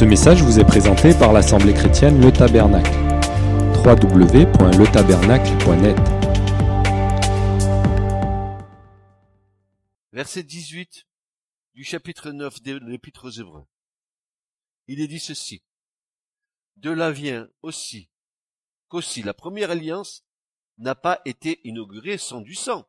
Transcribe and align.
Ce 0.00 0.06
message 0.06 0.42
vous 0.42 0.58
est 0.58 0.64
présenté 0.64 1.12
par 1.12 1.34
l'Assemblée 1.34 1.74
chrétienne 1.74 2.22
Le 2.22 2.32
Tabernacle. 2.32 2.90
www.letabernacle.net 3.84 5.98
Verset 10.10 10.44
18 10.44 11.06
du 11.74 11.84
chapitre 11.84 12.30
9 12.30 12.62
de 12.62 12.78
l'Épître 12.78 13.26
aux 13.26 13.30
Hébreux. 13.30 13.66
Il 14.86 15.02
est 15.02 15.06
dit 15.06 15.20
ceci. 15.20 15.62
De 16.76 16.90
là 16.90 17.12
vient 17.12 17.50
aussi 17.60 18.08
qu'aussi 18.88 19.22
la 19.22 19.34
première 19.34 19.70
alliance 19.70 20.24
n'a 20.78 20.94
pas 20.94 21.20
été 21.26 21.60
inaugurée 21.64 22.16
sans 22.16 22.40
du 22.40 22.54
sang. 22.54 22.88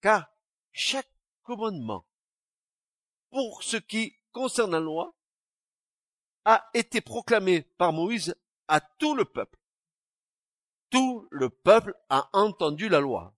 Car 0.00 0.26
chaque 0.72 1.12
commandement, 1.42 2.06
pour 3.28 3.62
ce 3.62 3.76
qui 3.76 4.16
concerne 4.32 4.72
la 4.72 4.80
loi, 4.80 5.15
a 6.46 6.70
été 6.74 7.00
proclamé 7.00 7.62
par 7.76 7.92
Moïse 7.92 8.34
à 8.68 8.80
tout 8.80 9.14
le 9.14 9.24
peuple. 9.24 9.58
Tout 10.90 11.26
le 11.30 11.50
peuple 11.50 11.94
a 12.08 12.30
entendu 12.32 12.88
la 12.88 13.00
loi. 13.00 13.36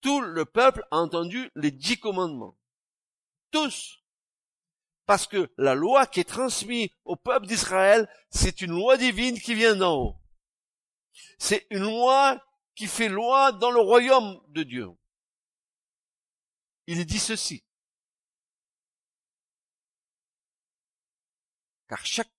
Tout 0.00 0.20
le 0.20 0.44
peuple 0.44 0.86
a 0.92 0.98
entendu 0.98 1.50
les 1.56 1.72
dix 1.72 1.98
commandements. 1.98 2.56
Tous. 3.50 3.98
Parce 5.06 5.26
que 5.26 5.52
la 5.58 5.74
loi 5.74 6.06
qui 6.06 6.20
est 6.20 6.24
transmise 6.24 6.88
au 7.04 7.16
peuple 7.16 7.46
d'Israël, 7.46 8.08
c'est 8.30 8.60
une 8.60 8.72
loi 8.72 8.96
divine 8.96 9.38
qui 9.40 9.54
vient 9.54 9.74
d'en 9.74 9.96
haut. 9.96 10.16
C'est 11.38 11.66
une 11.70 11.82
loi 11.82 12.40
qui 12.76 12.86
fait 12.86 13.08
loi 13.08 13.50
dans 13.52 13.72
le 13.72 13.80
royaume 13.80 14.40
de 14.48 14.62
Dieu. 14.62 14.88
Il 16.86 17.04
dit 17.04 17.18
ceci. 17.18 17.64
Car 21.88 22.04
chaque 22.04 22.35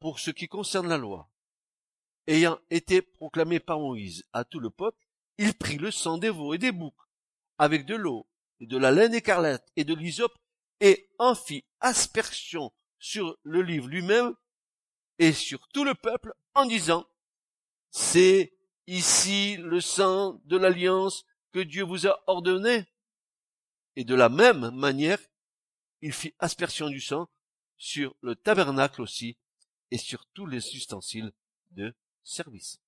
pour 0.00 0.18
ce 0.18 0.30
qui 0.30 0.48
concerne 0.48 0.88
la 0.88 0.98
loi, 0.98 1.30
ayant 2.26 2.58
été 2.70 3.02
proclamé 3.02 3.60
par 3.60 3.78
Moïse 3.78 4.24
à 4.32 4.44
tout 4.44 4.60
le 4.60 4.70
peuple, 4.70 5.06
il 5.38 5.54
prit 5.54 5.78
le 5.78 5.90
sang 5.90 6.18
des 6.18 6.30
veaux 6.30 6.54
et 6.54 6.58
des 6.58 6.72
boucs, 6.72 6.94
avec 7.58 7.86
de 7.86 7.94
l'eau, 7.94 8.26
et 8.60 8.66
de 8.66 8.76
la 8.76 8.90
laine 8.90 9.14
écarlate 9.14 9.66
et 9.76 9.84
de 9.84 9.94
l'hysope, 9.94 10.36
et 10.80 11.10
en 11.18 11.34
fit 11.34 11.64
aspersion 11.80 12.72
sur 12.98 13.36
le 13.42 13.62
livre 13.62 13.88
lui-même 13.88 14.34
et 15.18 15.32
sur 15.32 15.68
tout 15.68 15.84
le 15.84 15.94
peuple 15.94 16.34
en 16.54 16.66
disant, 16.66 17.06
c'est 17.90 18.54
ici 18.86 19.56
le 19.58 19.80
sang 19.80 20.40
de 20.44 20.56
l'alliance 20.56 21.24
que 21.52 21.60
Dieu 21.60 21.84
vous 21.84 22.06
a 22.06 22.22
ordonné. 22.26 22.86
Et 23.96 24.04
de 24.04 24.14
la 24.14 24.28
même 24.28 24.70
manière, 24.70 25.18
il 26.02 26.12
fit 26.12 26.34
aspersion 26.38 26.88
du 26.88 27.00
sang 27.00 27.28
sur 27.76 28.14
le 28.20 28.36
tabernacle 28.36 29.02
aussi 29.02 29.38
et 29.90 29.98
sur 29.98 30.26
tous 30.34 30.46
les 30.46 30.76
ustensiles 30.76 31.32
de 31.70 31.94
service. 32.22 32.80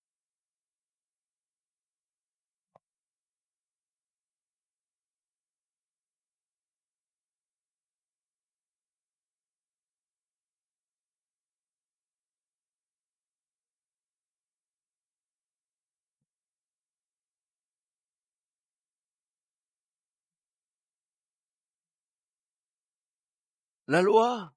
La 23.93 24.01
loi 24.01 24.55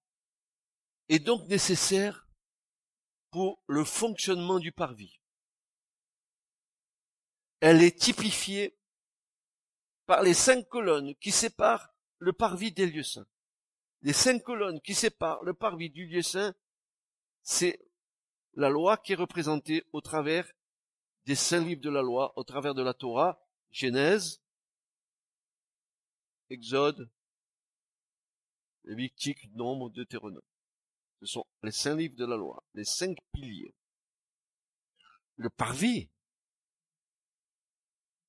est 1.10 1.20
donc 1.20 1.46
nécessaire 1.50 2.26
pour 3.32 3.62
le 3.68 3.84
fonctionnement 3.84 4.60
du 4.60 4.72
parvis. 4.72 5.20
Elle 7.60 7.84
est 7.84 8.00
typifiée 8.00 8.80
par 10.06 10.24
les 10.24 10.34
cinq 10.34 10.70
colonnes 10.70 11.16
qui 11.16 11.32
séparent 11.34 11.94
le 12.20 12.32
parvis 12.32 12.72
des 12.72 12.86
lieux 12.86 13.04
saints. 13.04 13.28
Les 14.04 14.14
cinq 14.14 14.42
colonnes 14.42 14.80
qui 14.80 14.96
séparent 14.96 15.44
le 15.44 15.54
parvis 15.54 15.90
du 15.90 16.06
lieu 16.06 16.22
saint, 16.22 16.56
c'est 17.42 17.86
la 18.54 18.70
loi 18.70 18.96
qui 18.96 19.12
est 19.12 19.16
représentée 19.16 19.84
au 19.92 20.00
travers 20.00 20.50
des 21.26 21.36
cinq 21.36 21.66
livres 21.66 21.82
de 21.82 21.90
la 21.90 22.02
loi, 22.02 22.32
au 22.38 22.46
travers 22.46 22.74
de 22.74 22.84
la 22.84 22.94
Torah, 22.94 23.46
Genèse, 23.70 24.42
Exode, 26.50 27.12
Lévitique, 28.86 29.52
Nombre, 29.54 29.90
Deutéronome. 29.90 30.42
Ce 31.22 31.26
sont 31.26 31.46
les 31.64 31.72
cinq 31.72 31.96
livres 31.96 32.16
de 32.16 32.26
la 32.26 32.38
loi, 32.38 32.64
les 32.74 32.84
cinq 32.84 33.18
piliers. 33.32 33.74
Le 35.38 35.50
parvis, 35.50 36.10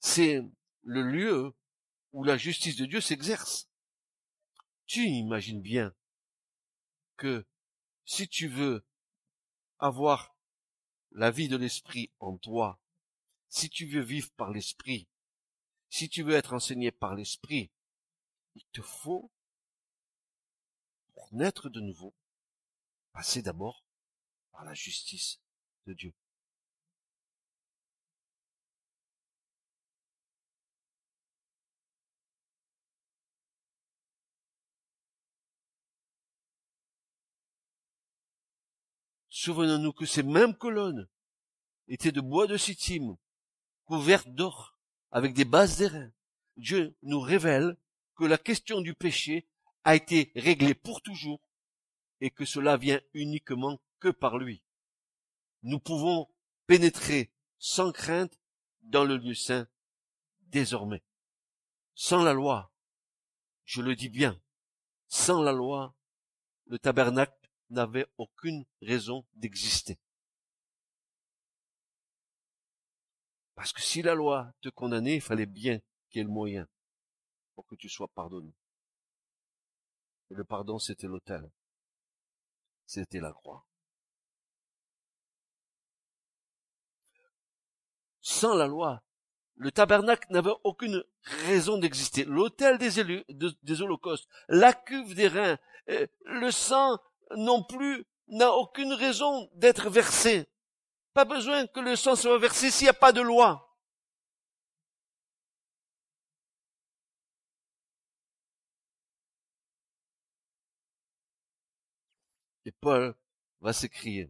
c'est 0.00 0.42
le 0.82 1.02
lieu 1.02 1.54
où 2.12 2.24
la 2.24 2.36
justice 2.36 2.76
de 2.76 2.86
Dieu 2.86 3.00
s'exerce. 3.00 3.68
Tu 4.86 5.06
imagines 5.06 5.60
bien 5.60 5.94
que 7.16 7.44
si 8.04 8.28
tu 8.28 8.48
veux 8.48 8.84
avoir 9.78 10.36
la 11.10 11.30
vie 11.30 11.48
de 11.48 11.56
l'esprit 11.56 12.10
en 12.20 12.38
toi, 12.38 12.80
si 13.48 13.68
tu 13.68 13.86
veux 13.86 14.02
vivre 14.02 14.30
par 14.36 14.50
l'esprit, 14.50 15.08
si 15.88 16.08
tu 16.08 16.22
veux 16.22 16.34
être 16.34 16.52
enseigné 16.52 16.90
par 16.90 17.14
l'esprit, 17.14 17.70
il 18.54 18.64
te 18.72 18.82
faut 18.82 19.30
naître 21.32 21.68
de 21.68 21.80
nouveau, 21.80 22.14
passer 23.12 23.42
d'abord 23.42 23.84
par 24.52 24.64
la 24.64 24.74
justice 24.74 25.40
de 25.86 25.92
Dieu. 25.92 26.14
Souvenons-nous 39.46 39.92
que 39.92 40.06
ces 40.06 40.22
mêmes 40.22 40.56
colonnes 40.56 41.06
étaient 41.88 42.10
de 42.10 42.20
bois 42.20 42.46
de 42.46 42.56
sittim, 42.56 43.16
couvertes 43.84 44.30
d'or, 44.30 44.78
avec 45.10 45.34
des 45.34 45.44
bases 45.44 45.78
d'airain. 45.78 46.10
Dieu 46.56 46.96
nous 47.02 47.20
révèle 47.20 47.76
que 48.16 48.24
la 48.24 48.38
question 48.38 48.80
du 48.80 48.94
péché 48.94 49.46
a 49.86 49.94
été 49.94 50.32
réglé 50.34 50.74
pour 50.74 51.00
toujours 51.00 51.40
et 52.20 52.32
que 52.32 52.44
cela 52.44 52.76
vient 52.76 53.00
uniquement 53.14 53.80
que 54.00 54.08
par 54.08 54.36
lui. 54.36 54.64
Nous 55.62 55.78
pouvons 55.78 56.28
pénétrer 56.66 57.30
sans 57.60 57.92
crainte 57.92 58.36
dans 58.82 59.04
le 59.04 59.16
lieu 59.16 59.34
saint 59.34 59.68
désormais. 60.40 61.04
Sans 61.94 62.24
la 62.24 62.32
loi, 62.32 62.72
je 63.64 63.80
le 63.80 63.94
dis 63.94 64.08
bien, 64.08 64.40
sans 65.06 65.40
la 65.40 65.52
loi, 65.52 65.94
le 66.64 66.80
tabernacle 66.80 67.48
n'avait 67.70 68.06
aucune 68.18 68.64
raison 68.82 69.24
d'exister. 69.34 70.00
Parce 73.54 73.72
que 73.72 73.82
si 73.82 74.02
la 74.02 74.14
loi 74.16 74.52
te 74.62 74.68
condamnait, 74.68 75.14
il 75.14 75.20
fallait 75.22 75.46
bien 75.46 75.78
qu'il 76.10 76.18
y 76.18 76.20
ait 76.22 76.24
le 76.24 76.30
moyen 76.30 76.66
pour 77.54 77.64
que 77.66 77.76
tu 77.76 77.88
sois 77.88 78.08
pardonné. 78.08 78.52
Le 80.30 80.44
pardon, 80.44 80.78
c'était 80.78 81.06
l'autel. 81.06 81.50
C'était 82.86 83.20
la 83.20 83.32
croix. 83.32 83.66
Sans 88.20 88.54
la 88.54 88.66
loi, 88.66 89.02
le 89.54 89.70
tabernacle 89.70 90.26
n'avait 90.30 90.50
aucune 90.64 91.02
raison 91.46 91.78
d'exister. 91.78 92.24
L'autel 92.24 92.78
des, 92.78 93.00
élus, 93.00 93.24
des 93.28 93.82
holocaustes, 93.82 94.28
la 94.48 94.72
cuve 94.72 95.14
des 95.14 95.28
reins, 95.28 95.58
euh, 95.88 96.06
le 96.24 96.50
sang 96.50 96.98
non 97.36 97.62
plus 97.62 98.04
n'a 98.28 98.52
aucune 98.52 98.92
raison 98.92 99.48
d'être 99.54 99.88
versé. 99.90 100.48
Pas 101.14 101.24
besoin 101.24 101.66
que 101.66 101.80
le 101.80 101.96
sang 101.96 102.16
soit 102.16 102.38
versé 102.38 102.70
s'il 102.70 102.86
n'y 102.86 102.90
a 102.90 102.94
pas 102.94 103.12
de 103.12 103.20
loi. 103.20 103.65
Et 112.66 112.72
Paul 112.72 113.14
va 113.60 113.72
s'écrier. 113.72 114.28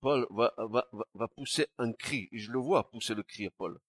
Paul 0.00 0.26
va, 0.30 0.52
va, 0.58 0.88
va, 1.14 1.28
pousser 1.28 1.68
un 1.78 1.92
cri. 1.92 2.28
Et 2.32 2.38
je 2.38 2.50
le 2.50 2.58
vois 2.58 2.90
pousser 2.90 3.14
le 3.14 3.22
cri 3.22 3.46
à 3.46 3.50
Paul. 3.50 3.80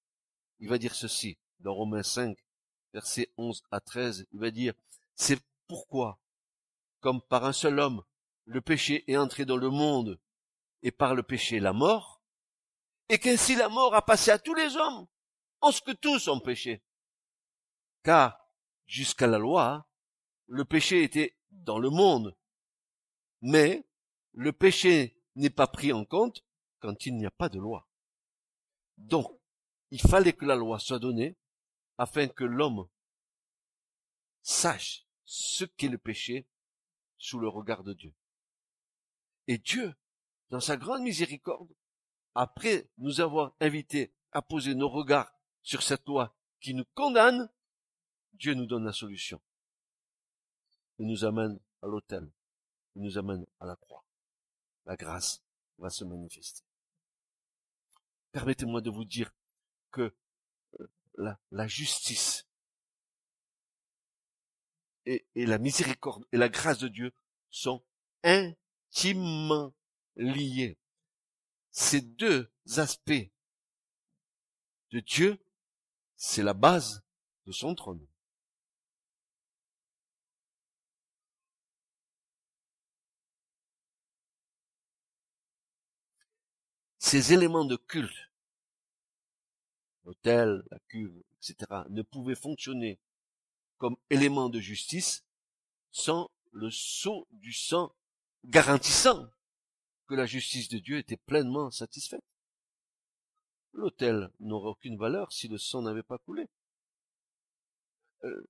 Il 0.59 0.69
va 0.69 0.77
dire 0.77 0.93
ceci, 0.93 1.37
dans 1.59 1.73
Romains 1.73 2.03
5, 2.03 2.37
versets 2.93 3.33
11 3.35 3.63
à 3.71 3.79
13. 3.79 4.27
Il 4.31 4.39
va 4.39 4.51
dire, 4.51 4.73
c'est 5.15 5.39
pourquoi, 5.67 6.19
comme 7.01 7.19
par 7.19 7.45
un 7.45 7.51
seul 7.51 7.79
homme, 7.79 8.03
le 8.45 8.61
péché 8.61 9.03
est 9.11 9.17
entré 9.17 9.43
dans 9.43 9.57
le 9.57 9.69
monde, 9.69 10.19
et 10.83 10.91
par 10.91 11.15
le 11.15 11.23
péché 11.23 11.59
la 11.59 11.73
mort, 11.73 12.21
et 13.09 13.17
qu'ainsi 13.17 13.55
la 13.55 13.69
mort 13.69 13.95
a 13.95 14.05
passé 14.05 14.29
à 14.29 14.37
tous 14.37 14.53
les 14.53 14.75
hommes, 14.77 15.07
en 15.61 15.71
ce 15.71 15.81
que 15.81 15.91
tous 15.91 16.27
ont 16.27 16.39
péché? 16.39 16.83
Car, 18.03 18.39
jusqu'à 18.85 19.27
la 19.27 19.39
loi, 19.39 19.87
le 20.45 20.63
péché 20.63 21.03
était 21.03 21.35
dans 21.49 21.79
le 21.79 21.89
monde, 21.89 22.36
mais 23.41 23.85
le 24.33 24.51
péché 24.51 25.19
n'est 25.35 25.49
pas 25.49 25.67
pris 25.67 25.93
en 25.93 26.05
compte 26.05 26.43
quand 26.79 27.05
il 27.05 27.15
n'y 27.15 27.25
a 27.25 27.31
pas 27.31 27.49
de 27.49 27.59
loi. 27.59 27.87
Donc, 28.97 29.39
il 29.91 30.01
fallait 30.01 30.33
que 30.33 30.45
la 30.45 30.55
loi 30.55 30.79
soit 30.79 30.99
donnée 30.99 31.37
afin 31.97 32.27
que 32.27 32.43
l'homme 32.43 32.87
sache 34.41 35.05
ce 35.25 35.65
qu'est 35.65 35.89
le 35.89 35.97
péché 35.97 36.47
sous 37.17 37.39
le 37.39 37.47
regard 37.47 37.83
de 37.83 37.93
Dieu. 37.93 38.13
Et 39.47 39.57
Dieu, 39.57 39.95
dans 40.49 40.59
sa 40.59 40.77
grande 40.77 41.01
miséricorde, 41.01 41.73
après 42.35 42.89
nous 42.97 43.21
avoir 43.21 43.53
invités 43.59 44.13
à 44.31 44.41
poser 44.41 44.75
nos 44.75 44.89
regards 44.89 45.31
sur 45.61 45.81
cette 45.81 46.05
loi 46.05 46.35
qui 46.59 46.73
nous 46.73 46.85
condamne, 46.93 47.49
Dieu 48.33 48.53
nous 48.53 48.65
donne 48.65 48.85
la 48.85 48.93
solution. 48.93 49.41
Il 50.99 51.07
nous 51.07 51.25
amène 51.25 51.59
à 51.81 51.87
l'autel. 51.87 52.29
Nous 52.97 53.17
amène 53.17 53.45
à 53.59 53.65
la 53.65 53.75
croix. 53.75 54.03
La 54.85 54.95
grâce 54.95 55.43
va 55.77 55.89
se 55.89 56.03
manifester. 56.03 56.63
Permettez-moi 58.31 58.81
de 58.81 58.89
vous 58.89 59.05
dire 59.05 59.31
que 59.91 60.13
euh, 60.79 60.87
la, 61.15 61.39
la 61.51 61.67
justice 61.67 62.47
et, 65.05 65.25
et, 65.35 65.45
la 65.45 65.59
miséricorde 65.59 66.25
et 66.31 66.37
la 66.37 66.49
grâce 66.49 66.79
de 66.79 66.87
Dieu 66.87 67.13
sont 67.51 67.83
intimement 68.23 69.73
liés. 70.15 70.77
Ces 71.69 72.01
deux 72.01 72.51
aspects 72.77 73.29
de 74.91 74.99
Dieu, 75.01 75.39
c'est 76.15 76.43
la 76.43 76.53
base 76.55 77.03
de 77.45 77.51
son 77.51 77.75
trône. 77.75 78.05
Ces 87.09 87.31
éléments 87.31 87.63
de 87.63 87.77
culte, 87.77 88.29
l'autel, 90.03 90.61
la 90.69 90.79
cuve, 90.89 91.23
etc., 91.37 91.83
ne 91.87 92.01
pouvaient 92.01 92.35
fonctionner 92.35 92.99
comme 93.77 93.95
éléments 94.09 94.49
de 94.49 94.59
justice 94.59 95.23
sans 95.89 96.29
le 96.51 96.69
sceau 96.69 97.25
du 97.31 97.53
sang 97.53 97.95
garantissant 98.43 99.31
que 100.07 100.15
la 100.15 100.25
justice 100.25 100.67
de 100.67 100.79
Dieu 100.79 100.97
était 100.97 101.15
pleinement 101.15 101.71
satisfaite. 101.71 102.25
L'autel 103.71 104.29
n'aurait 104.41 104.71
aucune 104.71 104.97
valeur 104.97 105.31
si 105.31 105.47
le 105.47 105.57
sang 105.57 105.83
n'avait 105.83 106.03
pas 106.03 106.17
coulé. 106.17 106.49
Euh, 108.25 108.49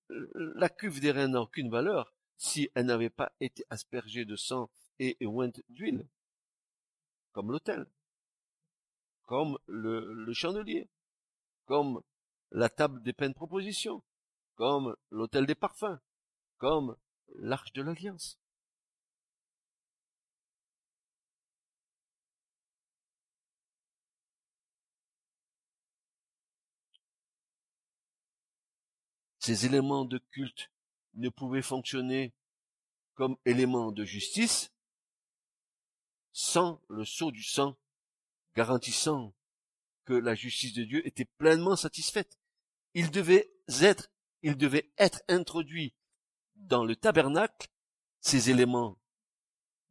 la 0.55 0.69
cuve 0.69 0.99
des 0.99 1.11
reins 1.11 1.27
n'a 1.27 1.41
aucune 1.41 1.69
valeur 1.69 2.11
si 2.37 2.71
elle 2.73 2.87
n'avait 2.87 3.11
pas 3.11 3.31
été 3.39 3.63
aspergée 3.69 4.25
de 4.25 4.35
sang 4.35 4.71
et 4.97 5.15
ointe 5.27 5.61
d'huile, 5.69 6.07
comme 7.33 7.51
l'autel, 7.51 7.85
comme 9.27 9.59
le, 9.67 10.33
chandelier, 10.33 10.89
comme 11.65 12.01
la 12.51 12.69
table 12.69 13.03
des 13.03 13.13
peines 13.13 13.33
propositions, 13.33 14.01
comme 14.55 14.95
l'autel 15.11 15.45
des 15.45 15.53
parfums, 15.53 15.99
comme 16.57 16.97
l'arche 17.35 17.73
de 17.73 17.81
l'alliance. 17.83 18.39
Ces 29.39 29.65
éléments 29.65 30.05
de 30.05 30.17
culte 30.31 30.71
ne 31.15 31.29
pouvaient 31.29 31.61
fonctionner 31.61 32.33
comme 33.13 33.37
éléments 33.45 33.91
de 33.91 34.05
justice 34.05 34.71
sans 36.31 36.81
le 36.87 37.03
sceau 37.03 37.31
du 37.31 37.43
sang 37.43 37.77
garantissant 38.57 39.35
que 40.03 40.13
la 40.13 40.33
justice 40.33 40.73
de 40.73 40.83
Dieu 40.83 41.05
était 41.05 41.29
pleinement 41.37 41.75
satisfaite. 41.75 42.39
Il 42.95 43.11
devait 43.11 43.53
être, 43.83 44.09
il 44.41 44.57
devait 44.57 44.91
être 44.97 45.21
introduit 45.27 45.93
dans 46.55 46.83
le 46.83 46.95
tabernacle, 46.95 47.67
ces 48.19 48.49
éléments 48.49 48.97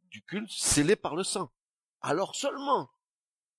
du 0.03 0.21
culte 0.21 0.51
scellés 0.51 0.97
par 0.97 1.15
le 1.15 1.23
sang. 1.23 1.49
Alors 2.01 2.35
seulement 2.35 2.91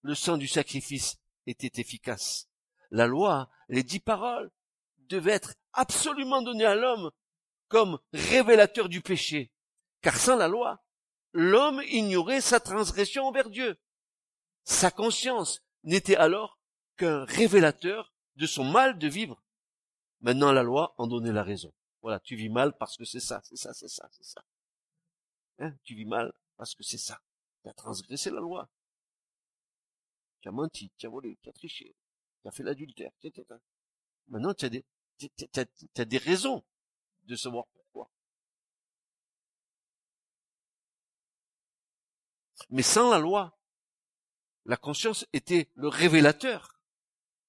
le 0.02 0.14
sang 0.14 0.36
du 0.36 0.46
sacrifice 0.46 1.16
était 1.46 1.80
efficace. 1.80 2.50
La 2.90 3.06
loi, 3.06 3.48
les 3.70 3.82
dix 3.82 4.00
paroles, 4.00 4.50
devaient 4.98 5.32
être 5.32 5.54
absolument 5.72 6.42
donné 6.42 6.66
à 6.66 6.74
l'homme 6.74 7.10
comme 7.68 7.98
révélateur 8.12 8.90
du 8.90 9.00
péché. 9.00 9.54
Car 10.02 10.18
sans 10.18 10.36
la 10.36 10.48
loi, 10.48 10.84
l'homme 11.32 11.82
ignorait 11.88 12.42
sa 12.42 12.60
transgression 12.60 13.24
envers 13.24 13.48
Dieu. 13.48 13.78
Sa 14.68 14.90
conscience 14.90 15.62
n'était 15.82 16.16
alors 16.16 16.60
qu'un 16.98 17.24
révélateur 17.24 18.12
de 18.36 18.46
son 18.46 18.64
mal 18.64 18.98
de 18.98 19.08
vivre. 19.08 19.42
Maintenant, 20.20 20.52
la 20.52 20.62
loi 20.62 20.94
en 20.98 21.06
donnait 21.06 21.32
la 21.32 21.42
raison. 21.42 21.72
Voilà, 22.02 22.20
tu 22.20 22.36
vis 22.36 22.50
mal 22.50 22.76
parce 22.76 22.98
que 22.98 23.06
c'est 23.06 23.18
ça, 23.18 23.40
c'est 23.44 23.56
ça, 23.56 23.72
c'est 23.72 23.88
ça, 23.88 24.06
c'est 24.12 24.24
ça. 24.24 24.44
Hein, 25.58 25.74
tu 25.84 25.94
vis 25.94 26.04
mal 26.04 26.34
parce 26.58 26.74
que 26.74 26.82
c'est 26.82 26.98
ça. 26.98 27.18
Tu 27.62 27.70
as 27.70 27.72
transgressé 27.72 28.30
la 28.30 28.40
loi. 28.40 28.68
Tu 30.42 30.48
as 30.48 30.52
menti, 30.52 30.92
tu 30.98 31.06
as 31.06 31.08
volé, 31.08 31.38
tu 31.42 31.48
as 31.48 31.52
triché, 31.54 31.96
tu 32.42 32.48
as 32.48 32.50
fait 32.50 32.62
l'adultère. 32.62 33.10
Maintenant, 34.26 34.52
tu 34.52 34.66
as 34.66 34.68
des, 34.68 34.84
tu 35.18 35.30
as, 35.96 36.04
des 36.04 36.18
raisons 36.18 36.62
de 37.22 37.36
savoir 37.36 37.66
pourquoi. 37.68 38.10
Mais 42.68 42.82
sans 42.82 43.10
la 43.10 43.18
loi, 43.18 43.57
la 44.68 44.76
conscience 44.76 45.26
était 45.32 45.70
le 45.74 45.88
révélateur 45.88 46.78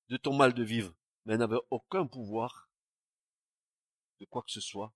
de 0.07 0.15
ton 0.15 0.33
mal 0.33 0.53
de 0.53 0.63
vivre, 0.63 0.93
mais 1.25 1.33
elle 1.33 1.39
n'avait 1.39 1.59
aucun 1.69 2.07
pouvoir 2.07 2.69
de 4.21 4.25
quoi 4.25 4.41
que 4.41 4.51
ce 4.51 4.61
soit 4.61 4.93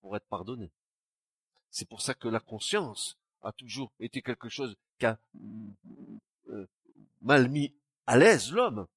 pour 0.00 0.16
être 0.16 0.26
pardonné. 0.26 0.72
C'est 1.70 1.88
pour 1.88 2.02
ça 2.02 2.12
que 2.12 2.26
la 2.26 2.40
conscience 2.40 3.16
a 3.42 3.52
toujours 3.52 3.92
été 4.00 4.20
quelque 4.20 4.48
chose 4.48 4.76
qui 4.98 5.06
a 5.06 5.18
euh, 6.48 6.66
mal 7.22 7.48
mis 7.48 7.72
à 8.06 8.18
l'aise 8.18 8.50
l'homme. 8.50 8.88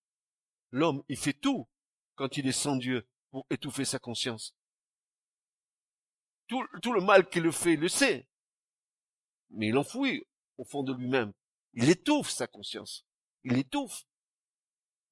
L'homme, 0.72 1.04
il 1.10 1.18
fait 1.18 1.34
tout 1.34 1.68
quand 2.16 2.38
il 2.38 2.48
est 2.48 2.52
sans 2.52 2.76
Dieu 2.76 3.08
pour 3.30 3.46
étouffer 3.52 3.86
sa 3.86 4.00
conscience. 4.00 4.56
Tout, 6.48 6.64
le 6.94 7.02
mal 7.02 7.30
qu'il 7.30 7.44
le 7.44 7.52
fait, 7.52 7.74
il 7.74 7.82
le 7.82 7.90
sait. 7.90 8.28
Mais 9.52 9.68
il 9.68 9.74
l'enfouit 9.74 10.26
au 10.58 10.64
fond 10.64 10.82
de 10.82 10.94
lui-même. 10.94 11.34
Il 11.78 11.92
étouffe 11.92 12.32
sa 12.32 12.48
conscience. 12.48 13.06
Il 13.44 13.56
étouffe. 13.56 14.04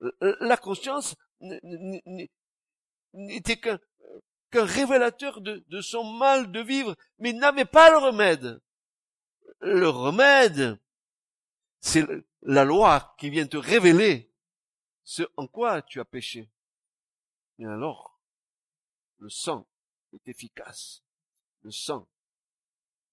Euh, 0.01 0.11
euh, 0.23 0.35
la 0.41 0.57
conscience 0.57 1.15
n'était 3.13 3.59
qu'un 3.59 3.79
révélateur 4.51 5.41
de, 5.41 5.63
de 5.67 5.81
son 5.81 6.03
mal 6.03 6.51
de 6.51 6.59
vivre, 6.61 6.95
mais 7.19 7.33
n'avait 7.33 7.65
pas 7.65 7.91
le 7.91 7.97
remède. 7.97 8.59
Le 9.59 9.87
remède, 9.87 10.81
c'est 11.81 12.03
la 12.41 12.65
loi 12.65 13.15
qui 13.19 13.29
vient 13.29 13.45
te 13.45 13.57
révéler 13.57 14.33
ce 15.03 15.21
en 15.37 15.45
quoi 15.45 15.83
tu 15.83 15.99
as 15.99 16.05
péché. 16.05 16.49
Et 17.59 17.65
alors, 17.65 18.19
le 19.19 19.29
sang 19.29 19.67
est 20.13 20.27
efficace. 20.27 21.03
Le 21.61 21.69
sang 21.69 22.09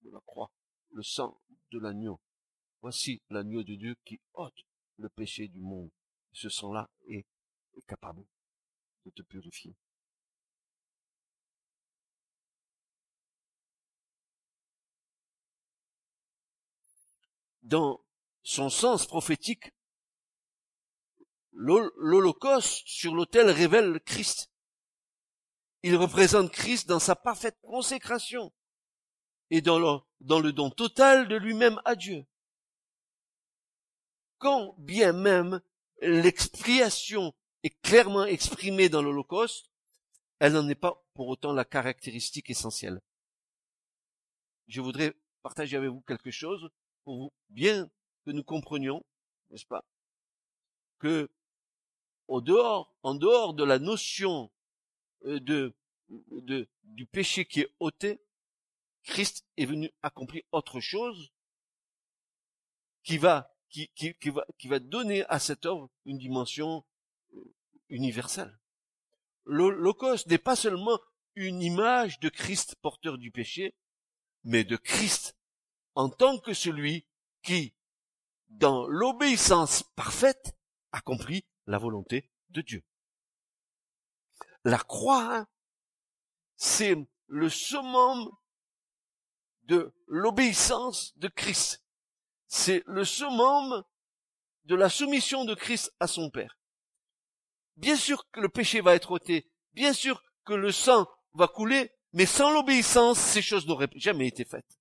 de 0.01 0.09
la 0.09 0.21
croix, 0.21 0.51
le 0.89 1.03
sang 1.03 1.39
de 1.69 1.77
l'agneau. 1.77 2.19
Voici 2.83 3.21
l'agneau 3.29 3.63
de 3.63 3.75
Dieu 3.75 3.95
qui 4.03 4.19
ôte 4.33 4.65
le 4.97 5.07
péché 5.07 5.47
du 5.47 5.61
monde. 5.61 5.89
Ce 6.33 6.49
sang-là 6.49 6.89
est, 7.07 7.25
capable 7.87 8.25
de 9.05 9.11
te 9.11 9.21
purifier. 9.21 9.73
Dans 17.61 18.03
son 18.41 18.69
sens 18.69 19.07
prophétique, 19.07 19.71
l'Holocauste 21.53 22.83
sur 22.85 23.15
l'autel 23.15 23.49
révèle 23.49 24.01
Christ. 24.01 24.51
Il 25.83 25.95
représente 25.95 26.51
Christ 26.51 26.89
dans 26.89 26.99
sa 26.99 27.15
parfaite 27.15 27.57
consécration 27.61 28.51
et 29.51 29.61
dans 29.61 29.79
le, 29.79 30.01
dans 30.19 30.41
le 30.41 30.51
don 30.51 30.69
total 30.69 31.29
de 31.29 31.37
lui-même 31.37 31.79
à 31.85 31.95
Dieu. 31.95 32.25
Quand 34.43 34.75
bien 34.77 35.13
même 35.13 35.61
l'expiation 36.01 37.33
est 37.63 37.81
clairement 37.81 38.25
exprimée 38.25 38.89
dans 38.89 39.01
l'Holocauste, 39.01 39.71
elle 40.39 40.51
n'en 40.51 40.67
est 40.67 40.75
pas 40.75 41.01
pour 41.13 41.29
autant 41.29 41.53
la 41.53 41.63
caractéristique 41.63 42.49
essentielle. 42.49 42.99
Je 44.67 44.81
voudrais 44.81 45.13
partager 45.43 45.77
avec 45.77 45.89
vous 45.91 46.01
quelque 46.01 46.29
chose 46.29 46.69
pour 47.05 47.15
vous 47.15 47.33
bien 47.47 47.89
que 48.25 48.31
nous 48.31 48.43
comprenions, 48.43 49.05
n'est-ce 49.49 49.65
pas, 49.65 49.85
que 50.99 51.31
au 52.27 52.41
dehors, 52.41 52.93
en 53.01 53.15
dehors 53.15 53.53
de 53.53 53.63
la 53.63 53.79
notion 53.79 54.51
euh, 55.23 55.39
du 56.83 57.05
péché 57.05 57.45
qui 57.45 57.61
est 57.61 57.73
ôté, 57.79 58.21
Christ 59.03 59.45
est 59.55 59.65
venu 59.65 59.89
accomplir 60.01 60.43
autre 60.51 60.81
chose 60.81 61.31
qui 63.03 63.17
va, 63.17 63.52
qui, 63.73 64.67
va, 64.67 64.79
donner 64.79 65.25
à 65.25 65.39
cette 65.39 65.65
œuvre 65.65 65.89
une 66.05 66.19
dimension 66.19 66.85
euh, 67.33 67.53
universelle. 67.89 68.59
L'Holocauste 69.45 70.27
n'est 70.27 70.37
pas 70.37 70.55
seulement 70.55 70.99
une 71.35 71.61
image 71.61 72.19
de 72.19 72.29
Christ 72.29 72.75
porteur 72.81 73.17
du 73.17 73.31
péché, 73.31 73.75
mais 74.43 74.63
de 74.63 74.77
Christ 74.77 75.35
en 75.95 76.09
tant 76.09 76.37
que 76.37 76.53
celui 76.53 77.05
qui, 77.41 77.73
dans 78.49 78.87
l'obéissance 78.87 79.83
parfaite, 79.95 80.55
accomplit 80.91 81.43
la 81.65 81.77
volonté 81.77 82.29
de 82.49 82.61
Dieu. 82.61 82.83
La 84.63 84.77
croix, 84.77 85.35
hein, 85.35 85.47
c'est 86.55 86.95
le 87.27 87.49
summum 87.49 88.31
de 89.63 89.93
l'obéissance 90.07 91.17
de 91.17 91.27
Christ. 91.27 91.82
C'est 92.55 92.83
le 92.85 93.03
summum 93.03 93.83
de 94.65 94.75
la 94.75 94.87
soumission 94.87 95.43
de 95.43 95.55
Christ 95.55 95.91
à 95.99 96.05
son 96.05 96.29
Père. 96.29 96.59
Bien 97.77 97.95
sûr 97.95 98.29
que 98.29 98.39
le 98.39 98.47
péché 98.47 98.79
va 98.79 98.93
être 98.93 99.09
ôté, 99.09 99.49
bien 99.73 99.91
sûr 99.91 100.23
que 100.45 100.53
le 100.53 100.71
sang 100.71 101.09
va 101.33 101.47
couler, 101.47 101.91
mais 102.11 102.27
sans 102.27 102.51
l'obéissance, 102.51 103.17
ces 103.17 103.41
choses 103.41 103.65
n'auraient 103.65 103.89
jamais 103.95 104.27
été 104.27 104.45
faites. 104.45 104.79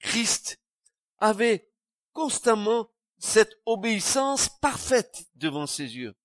Christ 0.00 0.60
avait 1.18 1.70
constamment 2.12 2.90
cette 3.16 3.60
obéissance 3.64 4.48
parfaite 4.58 5.28
devant 5.36 5.68
ses 5.68 5.96
yeux. 5.96 6.16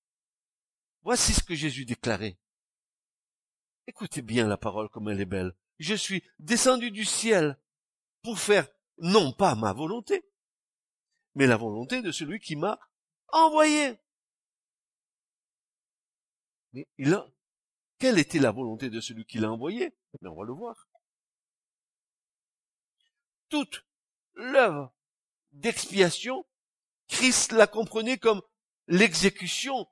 Voici 1.04 1.36
ce 1.36 1.44
que 1.44 1.54
Jésus 1.54 1.86
déclarait. 1.86 2.40
Écoutez 3.88 4.22
bien 4.22 4.48
la 4.48 4.58
parole 4.58 4.90
comme 4.90 5.10
elle 5.10 5.22
est 5.22 5.26
belle. 5.26 5.54
Je 5.78 5.94
suis 5.94 6.24
descendu 6.40 6.92
du 6.92 7.06
ciel 7.06 7.60
pour 8.24 8.40
faire 8.40 8.68
non 8.98 9.32
pas 9.32 9.56
ma 9.56 9.74
volonté, 9.74 10.26
mais 11.36 11.46
la 11.48 11.58
volonté 11.58 12.02
de 12.02 12.12
celui 12.12 12.40
qui 12.40 12.56
m'a 12.56 12.80
envoyé. 13.32 14.00
Mais 16.74 16.88
il 16.98 17.14
a, 17.14 17.28
quelle 18.00 18.18
était 18.18 18.40
la 18.40 18.52
volonté 18.52 18.90
de 18.90 19.00
celui 19.02 19.26
qui 19.26 19.38
l'a 19.38 19.52
envoyé? 19.52 19.96
Mais 20.22 20.30
on 20.30 20.36
va 20.36 20.46
le 20.46 20.54
voir. 20.54 20.88
Toute 23.50 23.86
l'œuvre 24.34 24.94
d'expiation, 25.52 26.46
Christ 27.08 27.52
la 27.52 27.68
comprenait 27.68 28.18
comme 28.18 28.42
l'exécution 28.88 29.88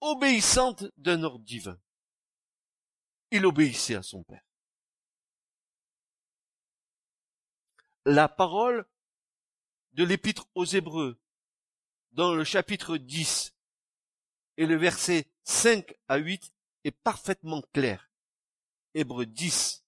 obéissante 0.00 0.84
d'un 0.96 1.22
ordre 1.22 1.44
divin. 1.44 1.78
Il 3.30 3.44
obéissait 3.44 3.94
à 3.94 4.02
son 4.02 4.22
Père. 4.24 4.44
La 8.04 8.28
parole 8.28 8.86
de 9.92 10.04
l'épître 10.04 10.48
aux 10.54 10.64
Hébreux, 10.64 11.20
dans 12.12 12.34
le 12.34 12.44
chapitre 12.44 12.96
10 12.96 13.54
et 14.56 14.66
le 14.66 14.76
verset 14.76 15.30
5 15.44 15.94
à 16.08 16.16
8, 16.16 16.52
est 16.84 16.90
parfaitement 16.90 17.62
clair. 17.74 18.10
Hébreux 18.94 19.26
10, 19.26 19.84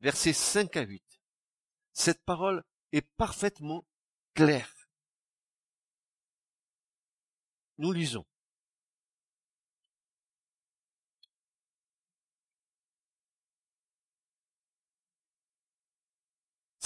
verset 0.00 0.32
5 0.32 0.76
à 0.76 0.82
8. 0.82 1.20
Cette 1.92 2.24
parole 2.24 2.64
est 2.90 3.06
parfaitement 3.16 3.86
claire. 4.34 4.88
Nous 7.78 7.92
lisons. 7.92 8.26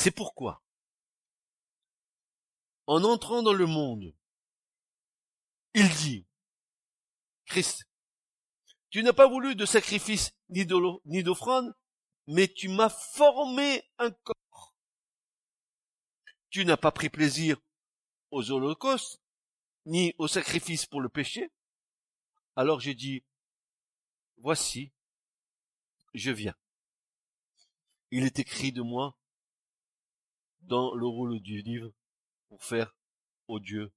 C'est 0.06 0.12
pourquoi, 0.12 0.62
en 2.86 3.02
entrant 3.02 3.42
dans 3.42 3.52
le 3.52 3.66
monde, 3.66 4.14
il 5.74 5.88
dit, 5.96 6.28
Christ, 7.46 7.88
tu 8.90 9.02
n'as 9.02 9.12
pas 9.12 9.26
voulu 9.26 9.56
de 9.56 9.66
sacrifice 9.66 10.30
ni 10.48 10.64
d'offrande, 10.64 11.74
mais 12.28 12.46
tu 12.46 12.68
m'as 12.68 12.88
formé 12.88 13.82
un 13.98 14.12
corps. 14.12 14.76
Tu 16.50 16.64
n'as 16.64 16.76
pas 16.76 16.92
pris 16.92 17.08
plaisir 17.08 17.60
aux 18.30 18.52
holocaustes, 18.52 19.20
ni 19.86 20.14
aux 20.18 20.28
sacrifices 20.28 20.86
pour 20.86 21.00
le 21.00 21.08
péché. 21.08 21.50
Alors 22.54 22.78
j'ai 22.78 22.94
dit, 22.94 23.24
voici, 24.36 24.92
je 26.14 26.30
viens. 26.30 26.54
Il 28.12 28.22
est 28.22 28.38
écrit 28.38 28.70
de 28.70 28.82
moi 28.82 29.18
dans 30.66 30.94
le 30.94 31.06
rôle 31.06 31.40
du 31.40 31.62
livre 31.62 31.90
pour 32.48 32.62
faire, 32.62 32.94
au 33.48 33.60
Dieu, 33.60 33.92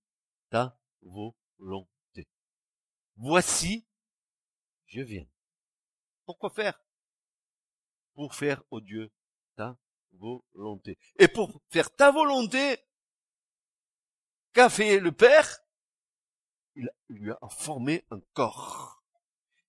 ta 0.50 0.80
volonté. 1.02 2.28
Voici, 3.16 3.88
je 4.86 5.02
viens. 5.02 5.26
Pourquoi 6.26 6.50
faire? 6.50 6.80
Pour 8.14 8.34
faire, 8.36 8.64
au 8.70 8.82
Dieu, 8.82 9.12
ta 9.56 9.78
volonté. 10.12 10.98
Et 11.18 11.28
pour 11.28 11.62
faire 11.70 11.94
ta 11.96 12.12
volonté, 12.12 12.78
qu'a 14.54 14.70
fait 14.70 15.00
le 15.00 15.12
Père? 15.12 15.60
Il 16.76 16.90
lui 17.10 17.32
a 17.32 17.50
formé 17.50 18.06
un 18.12 18.20
corps. 18.34 19.04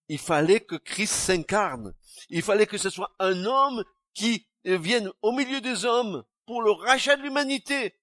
Il 0.08 0.18
fallait 0.18 0.60
que 0.60 0.76
Christ 0.76 1.14
s'incarne. 1.14 1.94
Il 2.28 2.42
fallait 2.42 2.66
que 2.66 2.78
ce 2.78 2.90
soit 2.90 3.14
un 3.18 3.44
homme 3.44 3.84
qui 4.12 4.46
vienne 4.64 5.10
au 5.22 5.32
milieu 5.32 5.60
des 5.60 5.84
hommes 5.84 6.24
pour 6.50 6.62
le 6.62 6.72
rachat 6.72 7.14
de 7.14 7.22
l'humanité. 7.22 7.94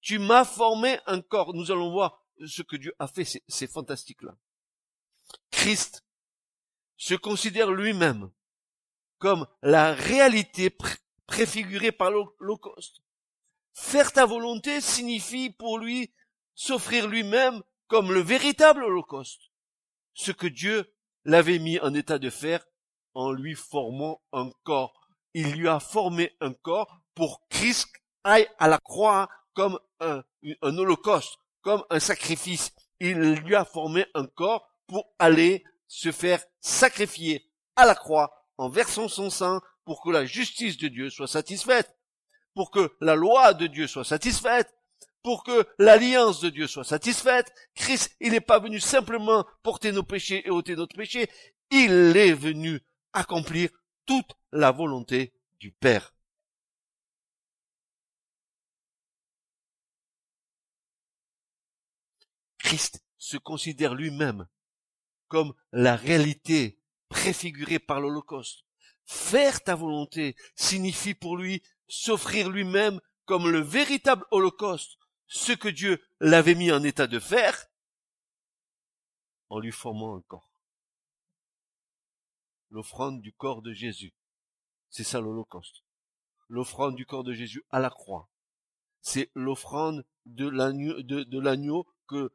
Tu 0.00 0.18
m'as 0.18 0.46
formé 0.46 0.98
un 1.04 1.20
corps. 1.20 1.52
Nous 1.52 1.70
allons 1.70 1.90
voir 1.90 2.24
ce 2.46 2.62
que 2.62 2.74
Dieu 2.74 2.94
a 2.98 3.06
fait. 3.06 3.42
C'est 3.48 3.70
fantastique 3.70 4.22
là. 4.22 4.34
Christ 5.50 6.02
se 6.96 7.14
considère 7.14 7.70
lui-même 7.70 8.30
comme 9.18 9.46
la 9.60 9.92
réalité 9.92 10.74
préfigurée 11.26 11.92
par 11.92 12.10
l'Holocauste. 12.10 13.02
Faire 13.74 14.10
ta 14.10 14.24
volonté 14.24 14.80
signifie 14.80 15.50
pour 15.50 15.78
lui 15.78 16.14
s'offrir 16.54 17.06
lui-même 17.08 17.62
comme 17.88 18.10
le 18.10 18.20
véritable 18.20 18.84
Holocauste. 18.84 19.50
Ce 20.14 20.32
que 20.32 20.46
Dieu 20.46 20.94
l'avait 21.24 21.58
mis 21.58 21.78
en 21.80 21.92
état 21.92 22.18
de 22.18 22.30
faire 22.30 22.64
en 23.12 23.32
lui 23.32 23.54
formant 23.54 24.22
un 24.32 24.50
corps. 24.62 25.10
Il 25.34 25.52
lui 25.52 25.68
a 25.68 25.78
formé 25.78 26.34
un 26.40 26.54
corps 26.54 27.02
pour 27.16 27.42
Christ 27.48 27.88
aille 28.22 28.46
à 28.58 28.68
la 28.68 28.78
croix 28.78 29.28
comme 29.54 29.80
un, 29.98 30.22
holocauste, 30.62 31.38
comme 31.62 31.82
un 31.90 31.98
sacrifice. 31.98 32.72
Il 33.00 33.18
lui 33.18 33.56
a 33.56 33.64
formé 33.64 34.06
un 34.14 34.26
corps 34.26 34.68
pour 34.86 35.12
aller 35.18 35.64
se 35.88 36.12
faire 36.12 36.44
sacrifier 36.60 37.50
à 37.74 37.86
la 37.86 37.94
croix 37.96 38.46
en 38.58 38.68
versant 38.68 39.08
son 39.08 39.30
sang 39.30 39.60
pour 39.84 40.02
que 40.02 40.10
la 40.10 40.26
justice 40.26 40.76
de 40.76 40.88
Dieu 40.88 41.10
soit 41.10 41.26
satisfaite, 41.26 41.96
pour 42.54 42.70
que 42.70 42.94
la 43.00 43.14
loi 43.14 43.54
de 43.54 43.66
Dieu 43.66 43.86
soit 43.86 44.04
satisfaite, 44.04 44.72
pour 45.22 45.42
que 45.42 45.66
l'alliance 45.78 46.40
de 46.40 46.50
Dieu 46.50 46.66
soit 46.66 46.84
satisfaite. 46.84 47.52
Christ, 47.74 48.14
il 48.20 48.32
n'est 48.32 48.40
pas 48.40 48.58
venu 48.58 48.78
simplement 48.78 49.46
porter 49.62 49.92
nos 49.92 50.02
péchés 50.02 50.46
et 50.46 50.50
ôter 50.50 50.76
notre 50.76 50.96
péché, 50.96 51.30
il 51.70 52.16
est 52.16 52.32
venu 52.32 52.80
accomplir 53.12 53.70
toute 54.04 54.36
la 54.52 54.70
volonté 54.70 55.32
du 55.58 55.72
Père. 55.72 56.15
Christ 62.66 63.04
se 63.16 63.36
considère 63.36 63.94
lui-même 63.94 64.48
comme 65.28 65.54
la 65.70 65.94
réalité 65.94 66.82
préfigurée 67.08 67.78
par 67.78 68.00
l'Holocauste. 68.00 68.64
Faire 69.04 69.62
ta 69.62 69.76
volonté 69.76 70.34
signifie 70.56 71.14
pour 71.14 71.36
lui 71.36 71.62
s'offrir 71.86 72.50
lui-même 72.50 73.00
comme 73.24 73.48
le 73.48 73.60
véritable 73.60 74.24
Holocauste, 74.32 74.98
ce 75.28 75.52
que 75.52 75.68
Dieu 75.68 76.04
l'avait 76.18 76.56
mis 76.56 76.72
en 76.72 76.82
état 76.82 77.06
de 77.06 77.20
faire, 77.20 77.68
en 79.48 79.60
lui 79.60 79.70
formant 79.70 80.16
un 80.16 80.22
corps. 80.22 80.50
L'offrande 82.70 83.22
du 83.22 83.32
corps 83.32 83.62
de 83.62 83.72
Jésus. 83.72 84.12
C'est 84.90 85.04
ça 85.04 85.20
l'Holocauste. 85.20 85.84
L'offrande 86.48 86.96
du 86.96 87.06
corps 87.06 87.22
de 87.22 87.32
Jésus 87.32 87.64
à 87.70 87.78
la 87.78 87.90
croix. 87.90 88.28
C'est 89.06 89.30
l'offrande 89.36 90.04
de 90.24 90.48
l'agneau, 90.48 91.86
que 92.08 92.32